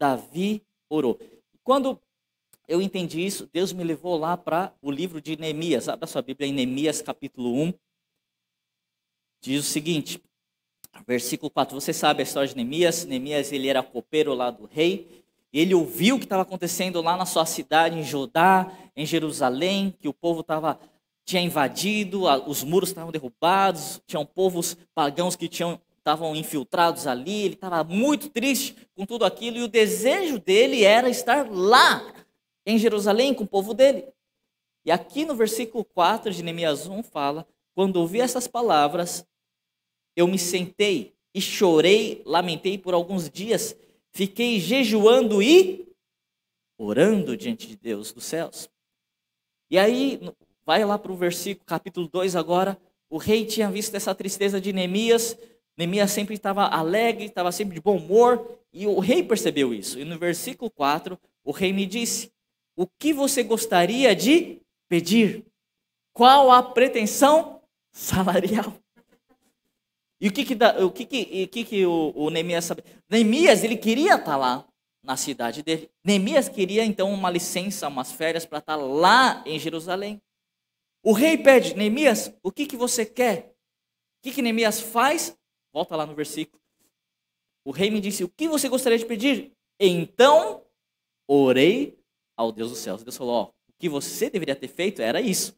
[0.01, 1.21] Davi orou.
[1.63, 2.01] Quando
[2.68, 5.88] eu entendi isso, Deus me levou lá para o livro de Neemias.
[5.88, 7.75] Abra sua Bíblia em Neemias, capítulo 1.
[9.40, 10.22] Diz o seguinte,
[11.07, 11.81] versículo 4.
[11.81, 13.05] Você sabe a história de Neemias.
[13.05, 15.25] Neemias ele era copeiro lá do rei.
[15.53, 20.09] Ele ouviu o que estava acontecendo lá na sua cidade, em Judá, em Jerusalém, que
[20.09, 20.79] o povo estava
[21.25, 27.55] tinha invadido, os muros estavam derrubados, tinham povos pagãos que tinham estavam infiltrados ali, ele
[27.55, 32.05] estava muito triste com tudo aquilo e o desejo dele era estar lá
[32.66, 34.07] em Jerusalém com o povo dele.
[34.85, 39.27] E aqui no versículo 4 de Neemias 1 fala: Quando ouvi essas palavras,
[40.16, 43.77] eu me sentei e chorei, lamentei por alguns dias,
[44.11, 45.88] fiquei jejuando e
[46.77, 48.68] orando diante de Deus dos céus.
[49.70, 50.20] E aí,
[50.66, 52.79] vai lá para o versículo, capítulo 2 agora.
[53.09, 55.37] O rei tinha visto essa tristeza de Neemias.
[55.77, 58.59] Neemias sempre estava alegre, estava sempre de bom humor.
[58.72, 59.98] E o rei percebeu isso.
[59.98, 62.33] E no versículo 4, o rei me disse:
[62.77, 65.45] O que você gostaria de pedir?
[66.13, 68.75] Qual a pretensão salarial?
[70.21, 72.85] E o que que, o que, que, que, que o, o Neemias sabe?
[73.11, 74.67] Neemias, ele queria estar lá
[75.03, 75.91] na cidade dele.
[76.05, 80.23] Neemias queria então uma licença, umas férias para estar lá em Jerusalém.
[81.03, 83.53] O rei pede, Neemias, o que, que você quer?
[84.19, 85.37] O que, que Neemias faz?
[85.73, 86.63] Volta lá no versículo.
[87.65, 89.53] O rei me disse, o que você gostaria de pedir?
[89.81, 90.65] Então,
[91.27, 91.99] orei
[92.37, 93.03] ao Deus dos céus.
[93.03, 95.55] Deus falou, ó, o que você deveria ter feito era isso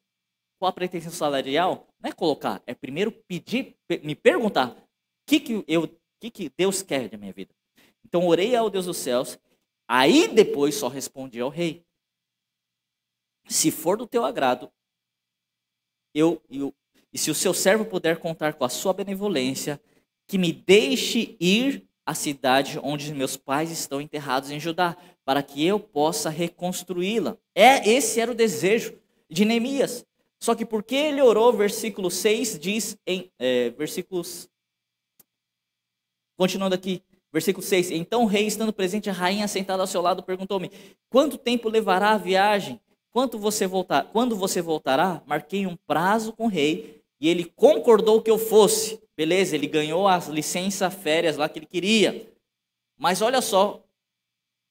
[0.59, 4.77] qual a pretensão salarial, não é colocar, é primeiro pedir, me perguntar o
[5.27, 5.87] que, que, eu,
[6.19, 7.55] que, que Deus quer da minha vida.
[8.05, 9.39] Então orei ao Deus dos céus,
[9.87, 11.85] aí depois só respondi ao rei.
[13.47, 14.73] Se for do teu agrado,
[16.15, 16.75] eu, eu
[17.13, 19.79] e se o seu servo puder contar com a sua benevolência,
[20.27, 25.65] que me deixe ir à cidade onde meus pais estão enterrados em Judá, para que
[25.65, 27.37] eu possa reconstruí-la.
[27.55, 30.05] É esse era o desejo de Neemias.
[30.41, 34.49] Só que porque ele orou, versículo 6 diz em é, versículos.
[36.37, 37.91] Continuando aqui, versículo 6.
[37.93, 40.71] Então o rei, estando presente, a rainha sentada ao seu lado, perguntou-me:
[41.09, 42.81] Quanto tempo levará a viagem?
[43.11, 45.23] Quanto você voltar, quando você voltará?
[45.25, 49.01] Marquei um prazo com o rei e ele concordou que eu fosse.
[49.17, 52.29] Beleza, ele ganhou as licença férias lá que ele queria.
[52.99, 53.84] Mas olha só,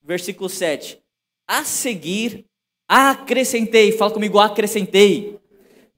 [0.03, 1.01] versículo 7.
[1.47, 2.45] A seguir,
[2.87, 5.39] acrescentei, fala comigo, acrescentei.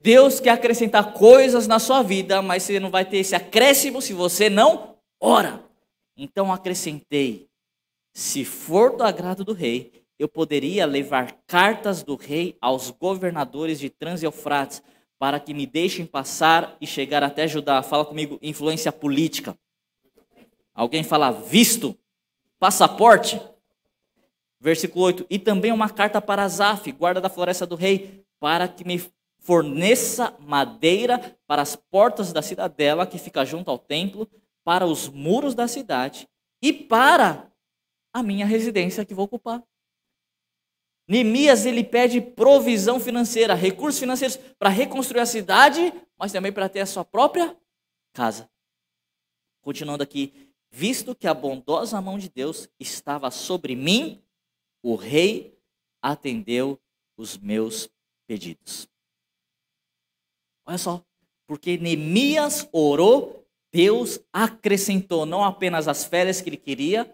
[0.02, 4.14] Deus quer acrescentar coisas na sua vida, mas você não vai ter esse acréscimo se
[4.14, 5.64] você não ora.
[6.16, 7.48] Então acrescentei:
[8.14, 13.90] se for do agrado do rei, eu poderia levar cartas do rei aos governadores de
[13.90, 14.82] Trans-Eufrates,
[15.18, 17.82] para que me deixem passar e chegar até Judá.
[17.82, 19.58] Fala comigo, influência política.
[20.74, 21.98] Alguém fala visto,
[22.60, 23.42] passaporte.
[24.66, 25.28] Versículo 8.
[25.30, 29.00] E também uma carta para Azaf, guarda da floresta do rei, para que me
[29.38, 34.28] forneça madeira para as portas da cidadela que fica junto ao templo,
[34.64, 36.28] para os muros da cidade
[36.64, 37.48] e para
[38.12, 39.62] a minha residência que vou ocupar.
[41.08, 46.80] Neemias ele pede provisão financeira, recursos financeiros para reconstruir a cidade, mas também para ter
[46.80, 47.56] a sua própria
[48.14, 48.50] casa.
[49.62, 54.25] Continuando aqui, visto que a bondosa mão de Deus estava sobre mim,
[54.86, 55.58] o rei
[56.00, 56.80] atendeu
[57.18, 57.90] os meus
[58.28, 58.88] pedidos.
[60.64, 61.04] Olha só,
[61.48, 67.12] porque Neemias orou, Deus acrescentou não apenas as férias que ele queria,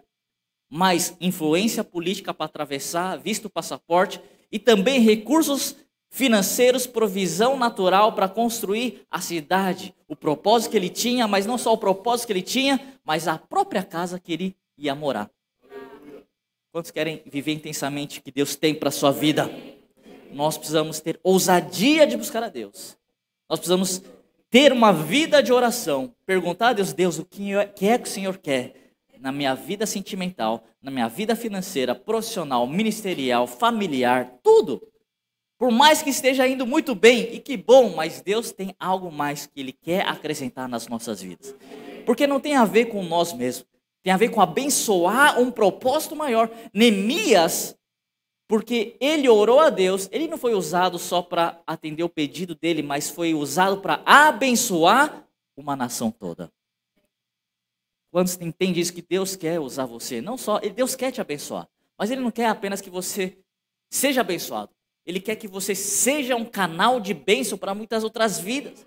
[0.70, 4.20] mas influência política para atravessar, visto o passaporte
[4.50, 5.74] e também recursos
[6.10, 11.72] financeiros, provisão natural para construir a cidade, o propósito que ele tinha, mas não só
[11.72, 15.30] o propósito que ele tinha, mas a própria casa que ele ia morar.
[16.72, 19.50] Quantos querem viver intensamente o que Deus tem para a sua vida?
[20.32, 22.96] Nós precisamos ter ousadia de buscar a Deus.
[23.46, 24.02] Nós precisamos
[24.48, 26.14] ter uma vida de oração.
[26.24, 30.64] Perguntar a Deus, Deus, o que é que o Senhor quer na minha vida sentimental,
[30.82, 34.82] na minha vida financeira, profissional, ministerial, familiar, tudo.
[35.58, 39.44] Por mais que esteja indo muito bem, e que bom, mas Deus tem algo mais
[39.46, 41.54] que Ele quer acrescentar nas nossas vidas.
[42.06, 43.66] Porque não tem a ver com nós mesmos,
[44.02, 46.50] tem a ver com abençoar um propósito maior.
[46.72, 47.76] Neemias
[48.52, 52.82] porque ele orou a Deus, ele não foi usado só para atender o pedido dele,
[52.82, 55.26] mas foi usado para abençoar
[55.56, 56.52] uma nação toda.
[58.10, 60.20] Quantos entendem isso que Deus quer usar você?
[60.20, 61.66] Não só, Deus quer te abençoar,
[61.98, 63.38] mas ele não quer apenas que você
[63.90, 64.70] seja abençoado.
[65.06, 68.84] Ele quer que você seja um canal de bênção para muitas outras vidas.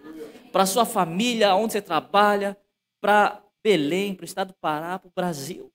[0.52, 2.56] Para sua família, onde você trabalha,
[3.02, 5.74] para Belém, para o estado do Pará, para o Brasil.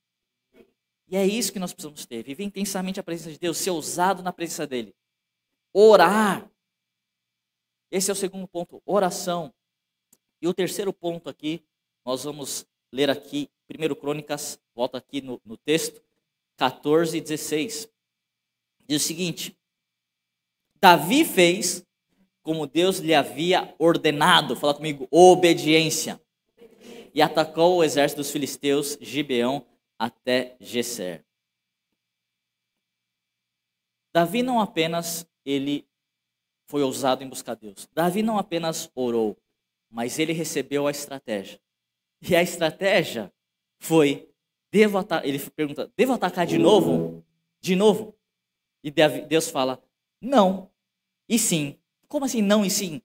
[1.09, 4.23] E é isso que nós precisamos ter: viver intensamente a presença de Deus, ser ousado
[4.23, 4.95] na presença dEle.
[5.73, 6.49] Orar.
[7.91, 9.53] Esse é o segundo ponto, oração.
[10.41, 11.65] E o terceiro ponto aqui,
[12.07, 16.01] nós vamos ler aqui, 1 Crônicas, volta aqui no, no texto,
[16.59, 17.91] 14 e 16.
[18.87, 19.59] Diz o seguinte:
[20.81, 21.85] Davi fez
[22.41, 24.55] como Deus lhe havia ordenado.
[24.55, 26.21] Fala comigo, obediência.
[27.15, 29.67] E atacou o exército dos filisteus, Gibeão,
[29.99, 31.25] até Gesser.
[34.13, 35.87] Davi não apenas ele
[36.67, 37.89] foi ousado em buscar Deus.
[37.93, 39.37] Davi não apenas orou,
[39.91, 41.61] mas ele recebeu a estratégia.
[42.23, 43.33] E a estratégia
[43.79, 44.29] foi
[44.71, 47.25] devo atacar, ele pergunta: "Devo atacar de novo?"
[47.61, 48.15] De novo?
[48.83, 49.83] E Deus fala:
[50.21, 50.71] "Não
[51.29, 51.79] e sim".
[52.09, 53.03] Como assim não e sim?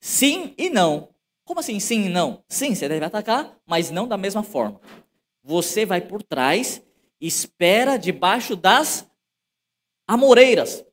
[0.00, 1.08] Sim e não.
[1.46, 2.44] Como assim sim e não?
[2.46, 4.78] Sim, você deve atacar, mas não da mesma forma
[5.46, 6.82] você vai por trás,
[7.20, 9.08] espera debaixo das
[10.06, 10.84] amoreiras.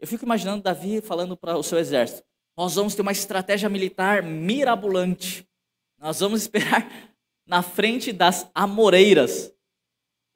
[0.00, 4.22] Eu fico imaginando Davi falando para o seu exército: nós vamos ter uma estratégia militar
[4.22, 5.46] mirabolante.
[5.98, 7.14] Nós vamos esperar
[7.46, 9.54] na frente das amoreiras.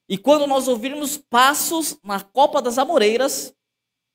[0.08, 3.56] E quando nós ouvirmos passos na copa das amoreiras,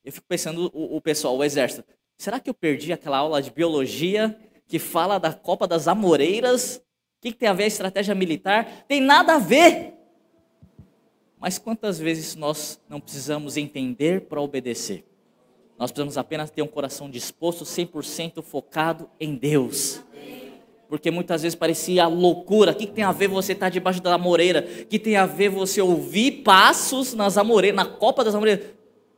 [0.05, 1.84] eu fico pensando o, o pessoal, o exército,
[2.18, 4.39] será que eu perdi aquela aula de biologia
[4.72, 6.82] que fala da copa das amoreiras
[7.22, 8.84] o que, que tem a ver a estratégia militar?
[8.88, 9.94] Tem nada a ver.
[11.40, 15.06] Mas quantas vezes nós não precisamos entender para obedecer?
[15.78, 20.02] Nós precisamos apenas ter um coração disposto, 100% focado em Deus.
[20.90, 22.72] Porque muitas vezes parecia loucura.
[22.72, 24.68] O que, que tem a ver você estar debaixo da amoreira?
[24.82, 28.66] O que tem a ver você ouvir passos nas amoreiras, na copa das amoreiras?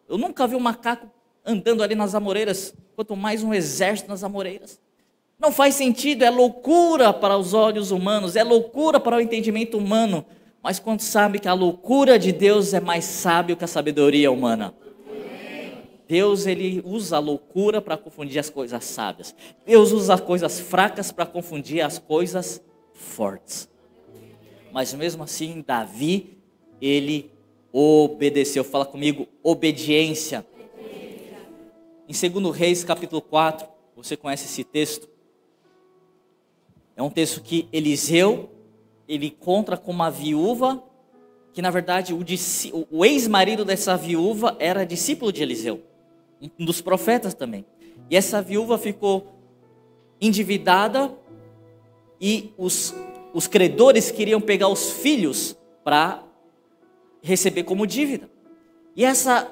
[0.09, 1.09] Eu nunca vi um macaco
[1.45, 4.82] andando ali nas amoreiras, quanto mais um exército nas amoreiras.
[5.39, 10.25] Não faz sentido, é loucura para os olhos humanos, é loucura para o entendimento humano.
[10.61, 14.73] Mas quando sabe que a loucura de Deus é mais sábio que a sabedoria humana.
[16.07, 19.35] Deus ele usa a loucura para confundir as coisas sábias.
[19.65, 22.61] Deus usa as coisas fracas para confundir as coisas
[22.93, 23.69] fortes.
[24.71, 26.37] Mas mesmo assim, Davi,
[26.81, 27.31] ele
[27.71, 28.63] obedeceu.
[28.63, 30.45] Fala comigo, obediência.
[32.07, 35.12] Em 2 Reis, capítulo 4, você conhece esse texto?
[36.95, 38.49] É um texto que Eliseu
[39.07, 40.83] ele encontra com uma viúva
[41.53, 42.25] que na verdade o,
[42.89, 45.81] o ex-marido dessa viúva era discípulo de Eliseu,
[46.59, 47.63] um dos profetas também.
[48.09, 49.31] E essa viúva ficou
[50.19, 51.15] endividada
[52.19, 52.95] e os,
[53.33, 56.23] os credores queriam pegar os filhos para
[57.21, 58.29] receber como dívida.
[58.95, 59.49] E essa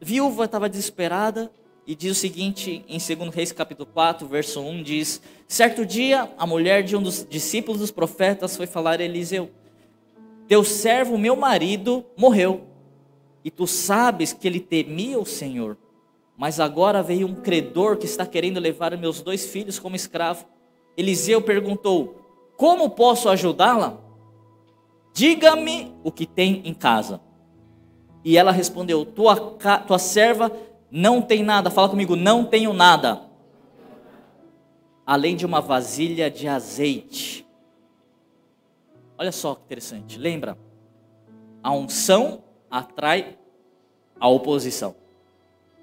[0.00, 1.50] viúva estava desesperada
[1.86, 6.46] e diz o seguinte, em 2 Reis capítulo 4, verso 1, diz: Certo dia, a
[6.46, 9.50] mulher de um dos discípulos dos profetas foi falar a Eliseu:
[10.46, 12.68] Teu servo, meu marido, morreu,
[13.44, 15.76] e tu sabes que ele temia o Senhor.
[16.36, 20.46] Mas agora veio um credor que está querendo levar meus dois filhos como escravo.
[20.96, 22.16] Eliseu perguntou:
[22.56, 23.98] Como posso ajudá-la?
[25.12, 27.20] Diga-me o que tem em casa.
[28.24, 30.52] E ela respondeu: Tua, tua serva
[30.92, 31.70] não tem nada.
[31.70, 33.22] Fala comigo, não tenho nada.
[35.06, 37.46] Além de uma vasilha de azeite.
[39.16, 40.18] Olha só que interessante.
[40.18, 40.58] Lembra?
[41.62, 43.38] A unção atrai
[44.20, 44.94] a oposição.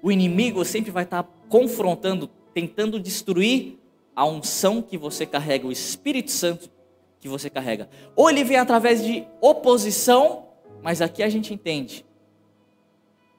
[0.00, 3.78] O inimigo sempre vai estar confrontando, tentando destruir
[4.14, 6.70] a unção que você carrega, o Espírito Santo
[7.18, 7.88] que você carrega.
[8.14, 10.46] Ou ele vem através de oposição,
[10.82, 12.04] mas aqui a gente entende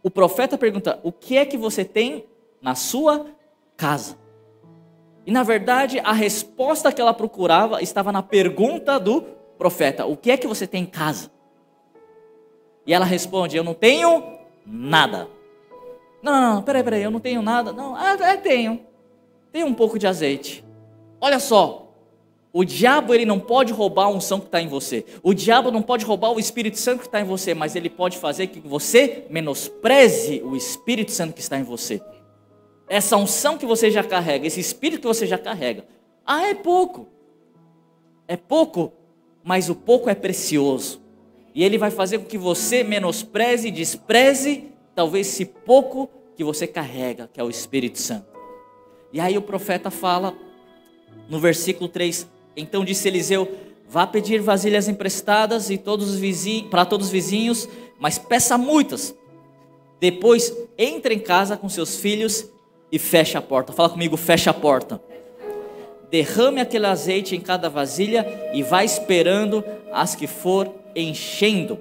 [0.03, 2.25] o profeta pergunta: O que é que você tem
[2.61, 3.25] na sua
[3.77, 4.17] casa?
[5.25, 9.21] E na verdade, a resposta que ela procurava estava na pergunta do
[9.57, 11.31] profeta: O que é que você tem em casa?
[12.85, 15.27] E ela responde: Eu não tenho nada.
[16.21, 17.71] Não, não, não, peraí, peraí, eu não tenho nada.
[17.71, 18.85] Não, ah, é, tenho.
[19.51, 20.63] Tenho um pouco de azeite.
[21.19, 21.80] Olha só,
[22.53, 25.05] o diabo ele não pode roubar a unção que está em você.
[25.23, 28.17] O diabo não pode roubar o Espírito Santo que está em você, mas ele pode
[28.17, 32.01] fazer que você menospreze o Espírito Santo que está em você.
[32.89, 35.85] Essa unção que você já carrega, esse Espírito que você já carrega.
[36.25, 37.07] Ah, é pouco.
[38.27, 38.91] É pouco,
[39.43, 41.01] mas o pouco é precioso.
[41.55, 46.67] E ele vai fazer com que você menospreze e despreze talvez esse pouco que você
[46.67, 48.27] carrega, que é o Espírito Santo.
[49.13, 50.35] E aí o profeta fala
[51.29, 53.49] no versículo 3: então disse Eliseu:
[53.87, 56.21] Vá pedir vasilhas emprestadas e todos os
[56.69, 57.67] para todos os vizinhos,
[57.99, 59.13] mas peça muitas.
[59.99, 62.49] Depois entre em casa com seus filhos
[62.91, 63.71] e feche a porta.
[63.71, 65.01] Fala comigo, feche a porta.
[66.09, 71.79] Derrame aquele azeite em cada vasilha e vá esperando as que for enchendo.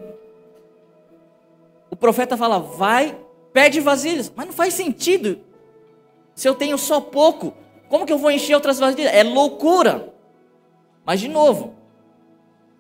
[1.91, 3.17] O profeta fala: vai,
[3.53, 5.39] pede vasilhas, mas não faz sentido.
[6.35, 7.55] Se eu tenho só pouco,
[7.89, 9.13] como que eu vou encher outras vasilhas?
[9.13, 10.13] É loucura.
[11.05, 11.75] Mas, de novo,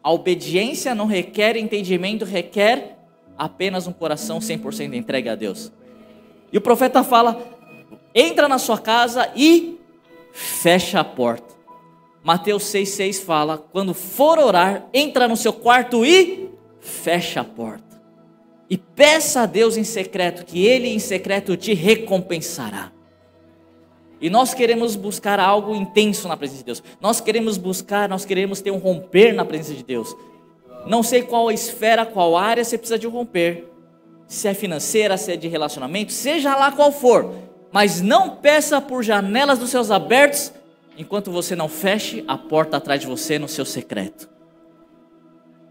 [0.02, 2.96] a obediência não requer entendimento, requer
[3.36, 5.72] apenas um coração 100% entregue a Deus.
[6.52, 7.40] E o profeta fala:
[8.14, 9.78] entra na sua casa e
[10.32, 11.54] fecha a porta.
[12.22, 16.50] Mateus 6,6 fala: quando for orar, entra no seu quarto e
[16.80, 18.00] fecha a porta.
[18.68, 22.92] E peça a Deus em secreto, que Ele em secreto te recompensará.
[24.20, 26.82] E nós queremos buscar algo intenso na presença de Deus.
[27.00, 30.14] Nós queremos buscar, nós queremos ter um romper na presença de Deus.
[30.86, 33.66] Não sei qual esfera, qual área você precisa de um romper.
[34.26, 37.32] Se é financeira, se é de relacionamento, seja lá qual for.
[37.72, 40.52] Mas não peça por janelas dos seus abertos
[40.98, 44.28] enquanto você não feche a porta atrás de você no seu secreto.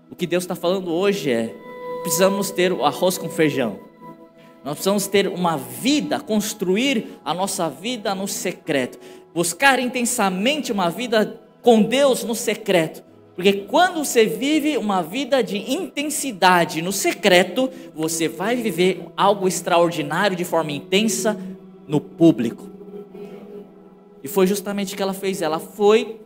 [0.10, 1.54] O que Deus está falando hoje é:
[2.02, 3.89] precisamos ter o arroz com feijão.
[4.64, 9.00] Nós precisamos ter uma vida, construir a nossa vida no secreto,
[9.34, 13.04] buscar intensamente uma vida com Deus no secreto.
[13.36, 20.36] Porque quando você vive uma vida de intensidade no secreto, você vai viver algo extraordinário
[20.36, 21.40] de forma intensa
[21.88, 22.68] no público.
[24.22, 25.42] E foi justamente o que ela fez.
[25.42, 26.20] Ela foi,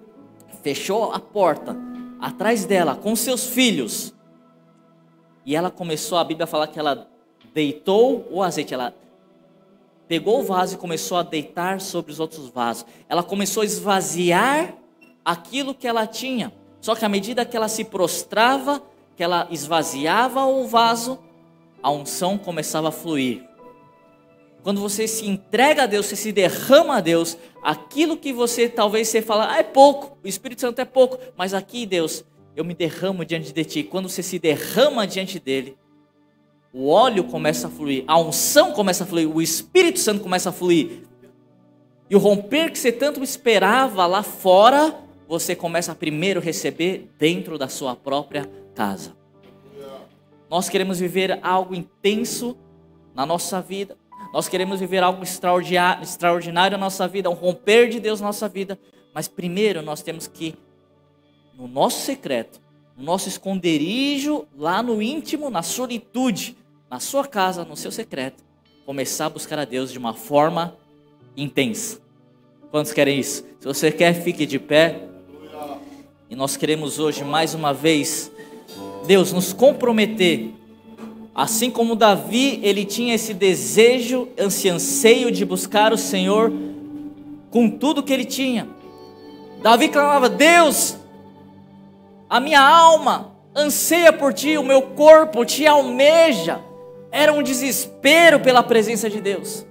[0.63, 1.77] fechou a porta
[2.19, 4.11] atrás dela com seus filhos.
[5.45, 7.12] E ela começou, a Bíblia fala que ela
[7.53, 8.95] deitou o azeite, ela
[10.07, 12.85] pegou o vaso e começou a deitar sobre os outros vasos.
[13.07, 14.75] Ela começou a esvaziar
[15.23, 16.53] aquilo que ela tinha.
[16.81, 18.81] Só que à medida que ela se prostrava,
[19.15, 21.19] que ela esvaziava o vaso,
[21.81, 23.43] a unção começava a fluir.
[24.63, 29.09] Quando você se entrega a Deus, você se derrama a Deus, aquilo que você talvez
[29.09, 32.23] você fala, ah, é pouco, o Espírito Santo é pouco, mas aqui, Deus,
[32.55, 33.83] eu me derramo diante de ti.
[33.83, 35.77] Quando você se derrama diante dele,
[36.73, 40.51] o óleo começa a fluir, a unção começa a fluir, o Espírito Santo começa a
[40.51, 41.03] fluir.
[42.09, 47.59] E o romper que você tanto esperava lá fora, você começa a primeiro receber dentro
[47.59, 49.15] da sua própria casa.
[50.49, 52.57] Nós queremos viver algo intenso
[53.13, 53.95] na nossa vida.
[54.33, 58.79] Nós queremos viver algo extraordinário na nossa vida, um romper de Deus na nossa vida.
[59.13, 60.55] Mas primeiro nós temos que,
[61.55, 62.59] no nosso secreto,
[62.97, 66.57] no nosso esconderijo, lá no íntimo, na solitude,
[66.93, 68.43] na sua casa, no seu secreto,
[68.85, 70.77] começar a buscar a Deus de uma forma
[71.35, 71.99] intensa.
[72.69, 73.43] Quantos querem isso?
[73.59, 75.01] Se você quer, fique de pé.
[76.29, 78.31] E nós queremos hoje, mais uma vez,
[79.07, 80.53] Deus, nos comprometer
[81.33, 86.53] Assim como Davi, ele tinha esse desejo, esse anseio de buscar o Senhor
[87.49, 88.67] com tudo que ele tinha.
[89.63, 90.95] Davi clamava: Deus,
[92.29, 96.61] a minha alma anseia por ti, o meu corpo te almeja.
[97.13, 99.63] Era um desespero pela presença de Deus.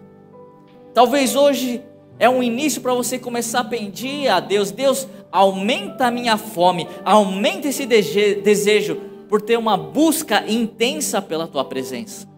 [0.95, 1.83] Talvez hoje
[2.17, 6.87] é um início para você começar a pedir a Deus: Deus, aumenta a minha fome,
[7.05, 8.95] aumenta esse desejo
[9.29, 12.29] por ter uma busca intensa pela tua presença.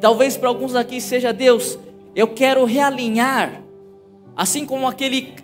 [0.00, 1.76] Talvez para alguns aqui seja Deus,
[2.14, 3.64] eu quero realinhar,
[4.36, 5.34] assim como aquele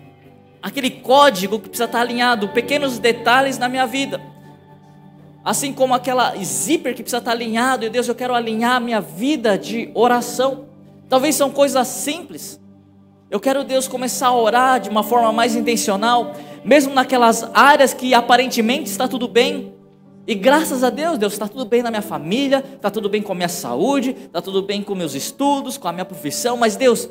[0.61, 4.28] aquele código que precisa estar alinhado, pequenos detalhes na minha vida.
[5.49, 9.01] Assim como aquela zíper que precisa estar alinhado, e Deus, eu quero alinhar a minha
[9.01, 10.65] vida de oração.
[11.09, 12.61] Talvez são coisas simples.
[13.31, 18.13] Eu quero, Deus, começar a orar de uma forma mais intencional, mesmo naquelas áreas que
[18.13, 19.73] aparentemente está tudo bem,
[20.27, 23.31] e graças a Deus, Deus, está tudo bem na minha família, está tudo bem com
[23.31, 27.09] a minha saúde, está tudo bem com meus estudos, com a minha profissão, mas Deus,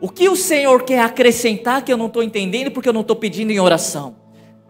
[0.00, 3.16] o que o Senhor quer acrescentar que eu não estou entendendo porque eu não estou
[3.16, 4.16] pedindo em oração?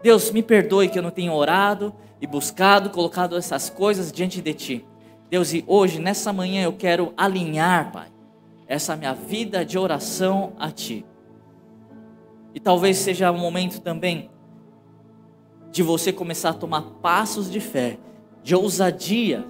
[0.03, 4.53] Deus, me perdoe que eu não tenho orado e buscado, colocado essas coisas diante de
[4.53, 4.85] Ti.
[5.29, 8.07] Deus, e hoje, nessa manhã, eu quero alinhar, Pai,
[8.67, 11.05] essa minha vida de oração a Ti.
[12.53, 14.29] E talvez seja um momento também
[15.71, 17.99] de você começar a tomar passos de fé,
[18.43, 19.45] de ousadia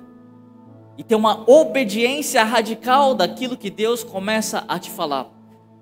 [0.97, 5.31] e ter uma obediência radical daquilo que Deus começa a te falar.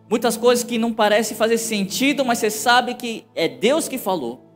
[0.07, 4.46] Muitas coisas que não parecem fazer sentido, mas você sabe que é Deus que falou.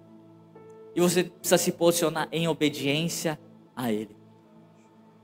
[0.96, 3.40] E você precisa se posicionar em obediência
[3.76, 4.16] a Ele.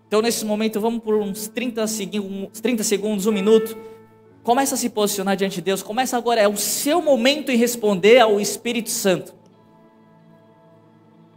[0.07, 3.77] Então, nesse momento, vamos por uns 30 segundos, 30 segundos um minuto.
[4.41, 5.83] Começa a se posicionar diante de Deus.
[5.83, 9.35] Começa agora, é o seu momento em responder ao Espírito Santo.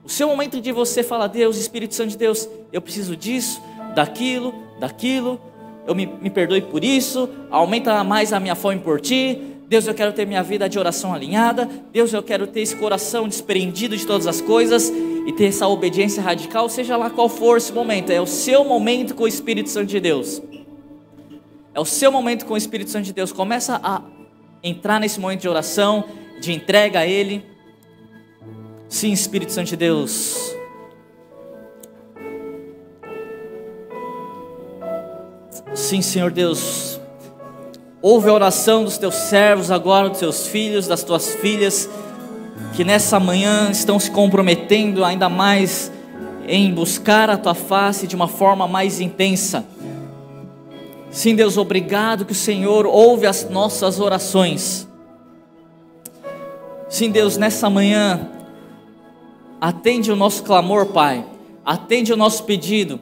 [0.04, 3.60] O seu momento de você falar, Deus, Espírito Santo de Deus, eu preciso disso,
[3.94, 5.40] daquilo, daquilo,
[5.86, 9.56] eu me, me perdoe por isso, aumenta mais a minha fome por ti.
[9.70, 11.64] Deus, eu quero ter minha vida de oração alinhada.
[11.92, 16.20] Deus, eu quero ter esse coração desprendido de todas as coisas e ter essa obediência
[16.20, 18.10] radical, seja lá qual for esse momento.
[18.10, 20.42] É o seu momento com o Espírito Santo de Deus.
[21.72, 23.30] É o seu momento com o Espírito Santo de Deus.
[23.30, 24.02] Começa a
[24.60, 26.02] entrar nesse momento de oração,
[26.40, 27.46] de entrega a Ele.
[28.88, 30.52] Sim, Espírito Santo de Deus.
[35.72, 36.89] Sim, Senhor Deus.
[38.02, 41.88] Ouve a oração dos teus servos agora, dos teus filhos, das tuas filhas,
[42.74, 45.92] que nessa manhã estão se comprometendo ainda mais
[46.46, 49.64] em buscar a tua face de uma forma mais intensa.
[51.10, 54.88] Sim, Deus, obrigado que o Senhor ouve as nossas orações.
[56.88, 58.28] Sim, Deus, nessa manhã
[59.60, 61.22] Atende o nosso clamor, Pai.
[61.62, 62.98] Atende o nosso pedido.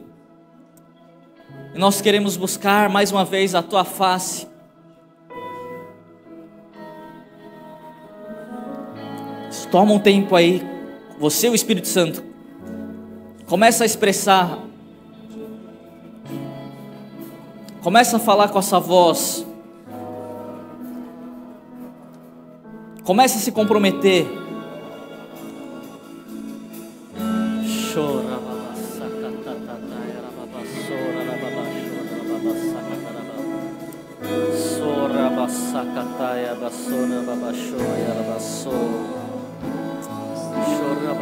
[1.73, 4.45] E nós queremos buscar mais uma vez a tua face.
[9.71, 10.61] Toma um tempo aí,
[11.19, 12.23] você e o Espírito Santo.
[13.45, 14.59] Começa a expressar.
[17.81, 19.45] Começa a falar com essa voz.
[23.03, 24.39] Começa a se comprometer.
[35.71, 39.18] sakataya basona babashoya babaso
[40.65, 41.13] Shora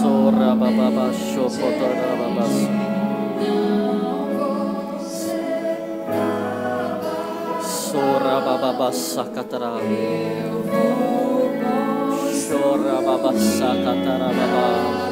[0.00, 2.20] Sora Baba Shopotana
[7.60, 8.90] Sora Baba
[12.50, 15.09] Sora baba sakatara baba.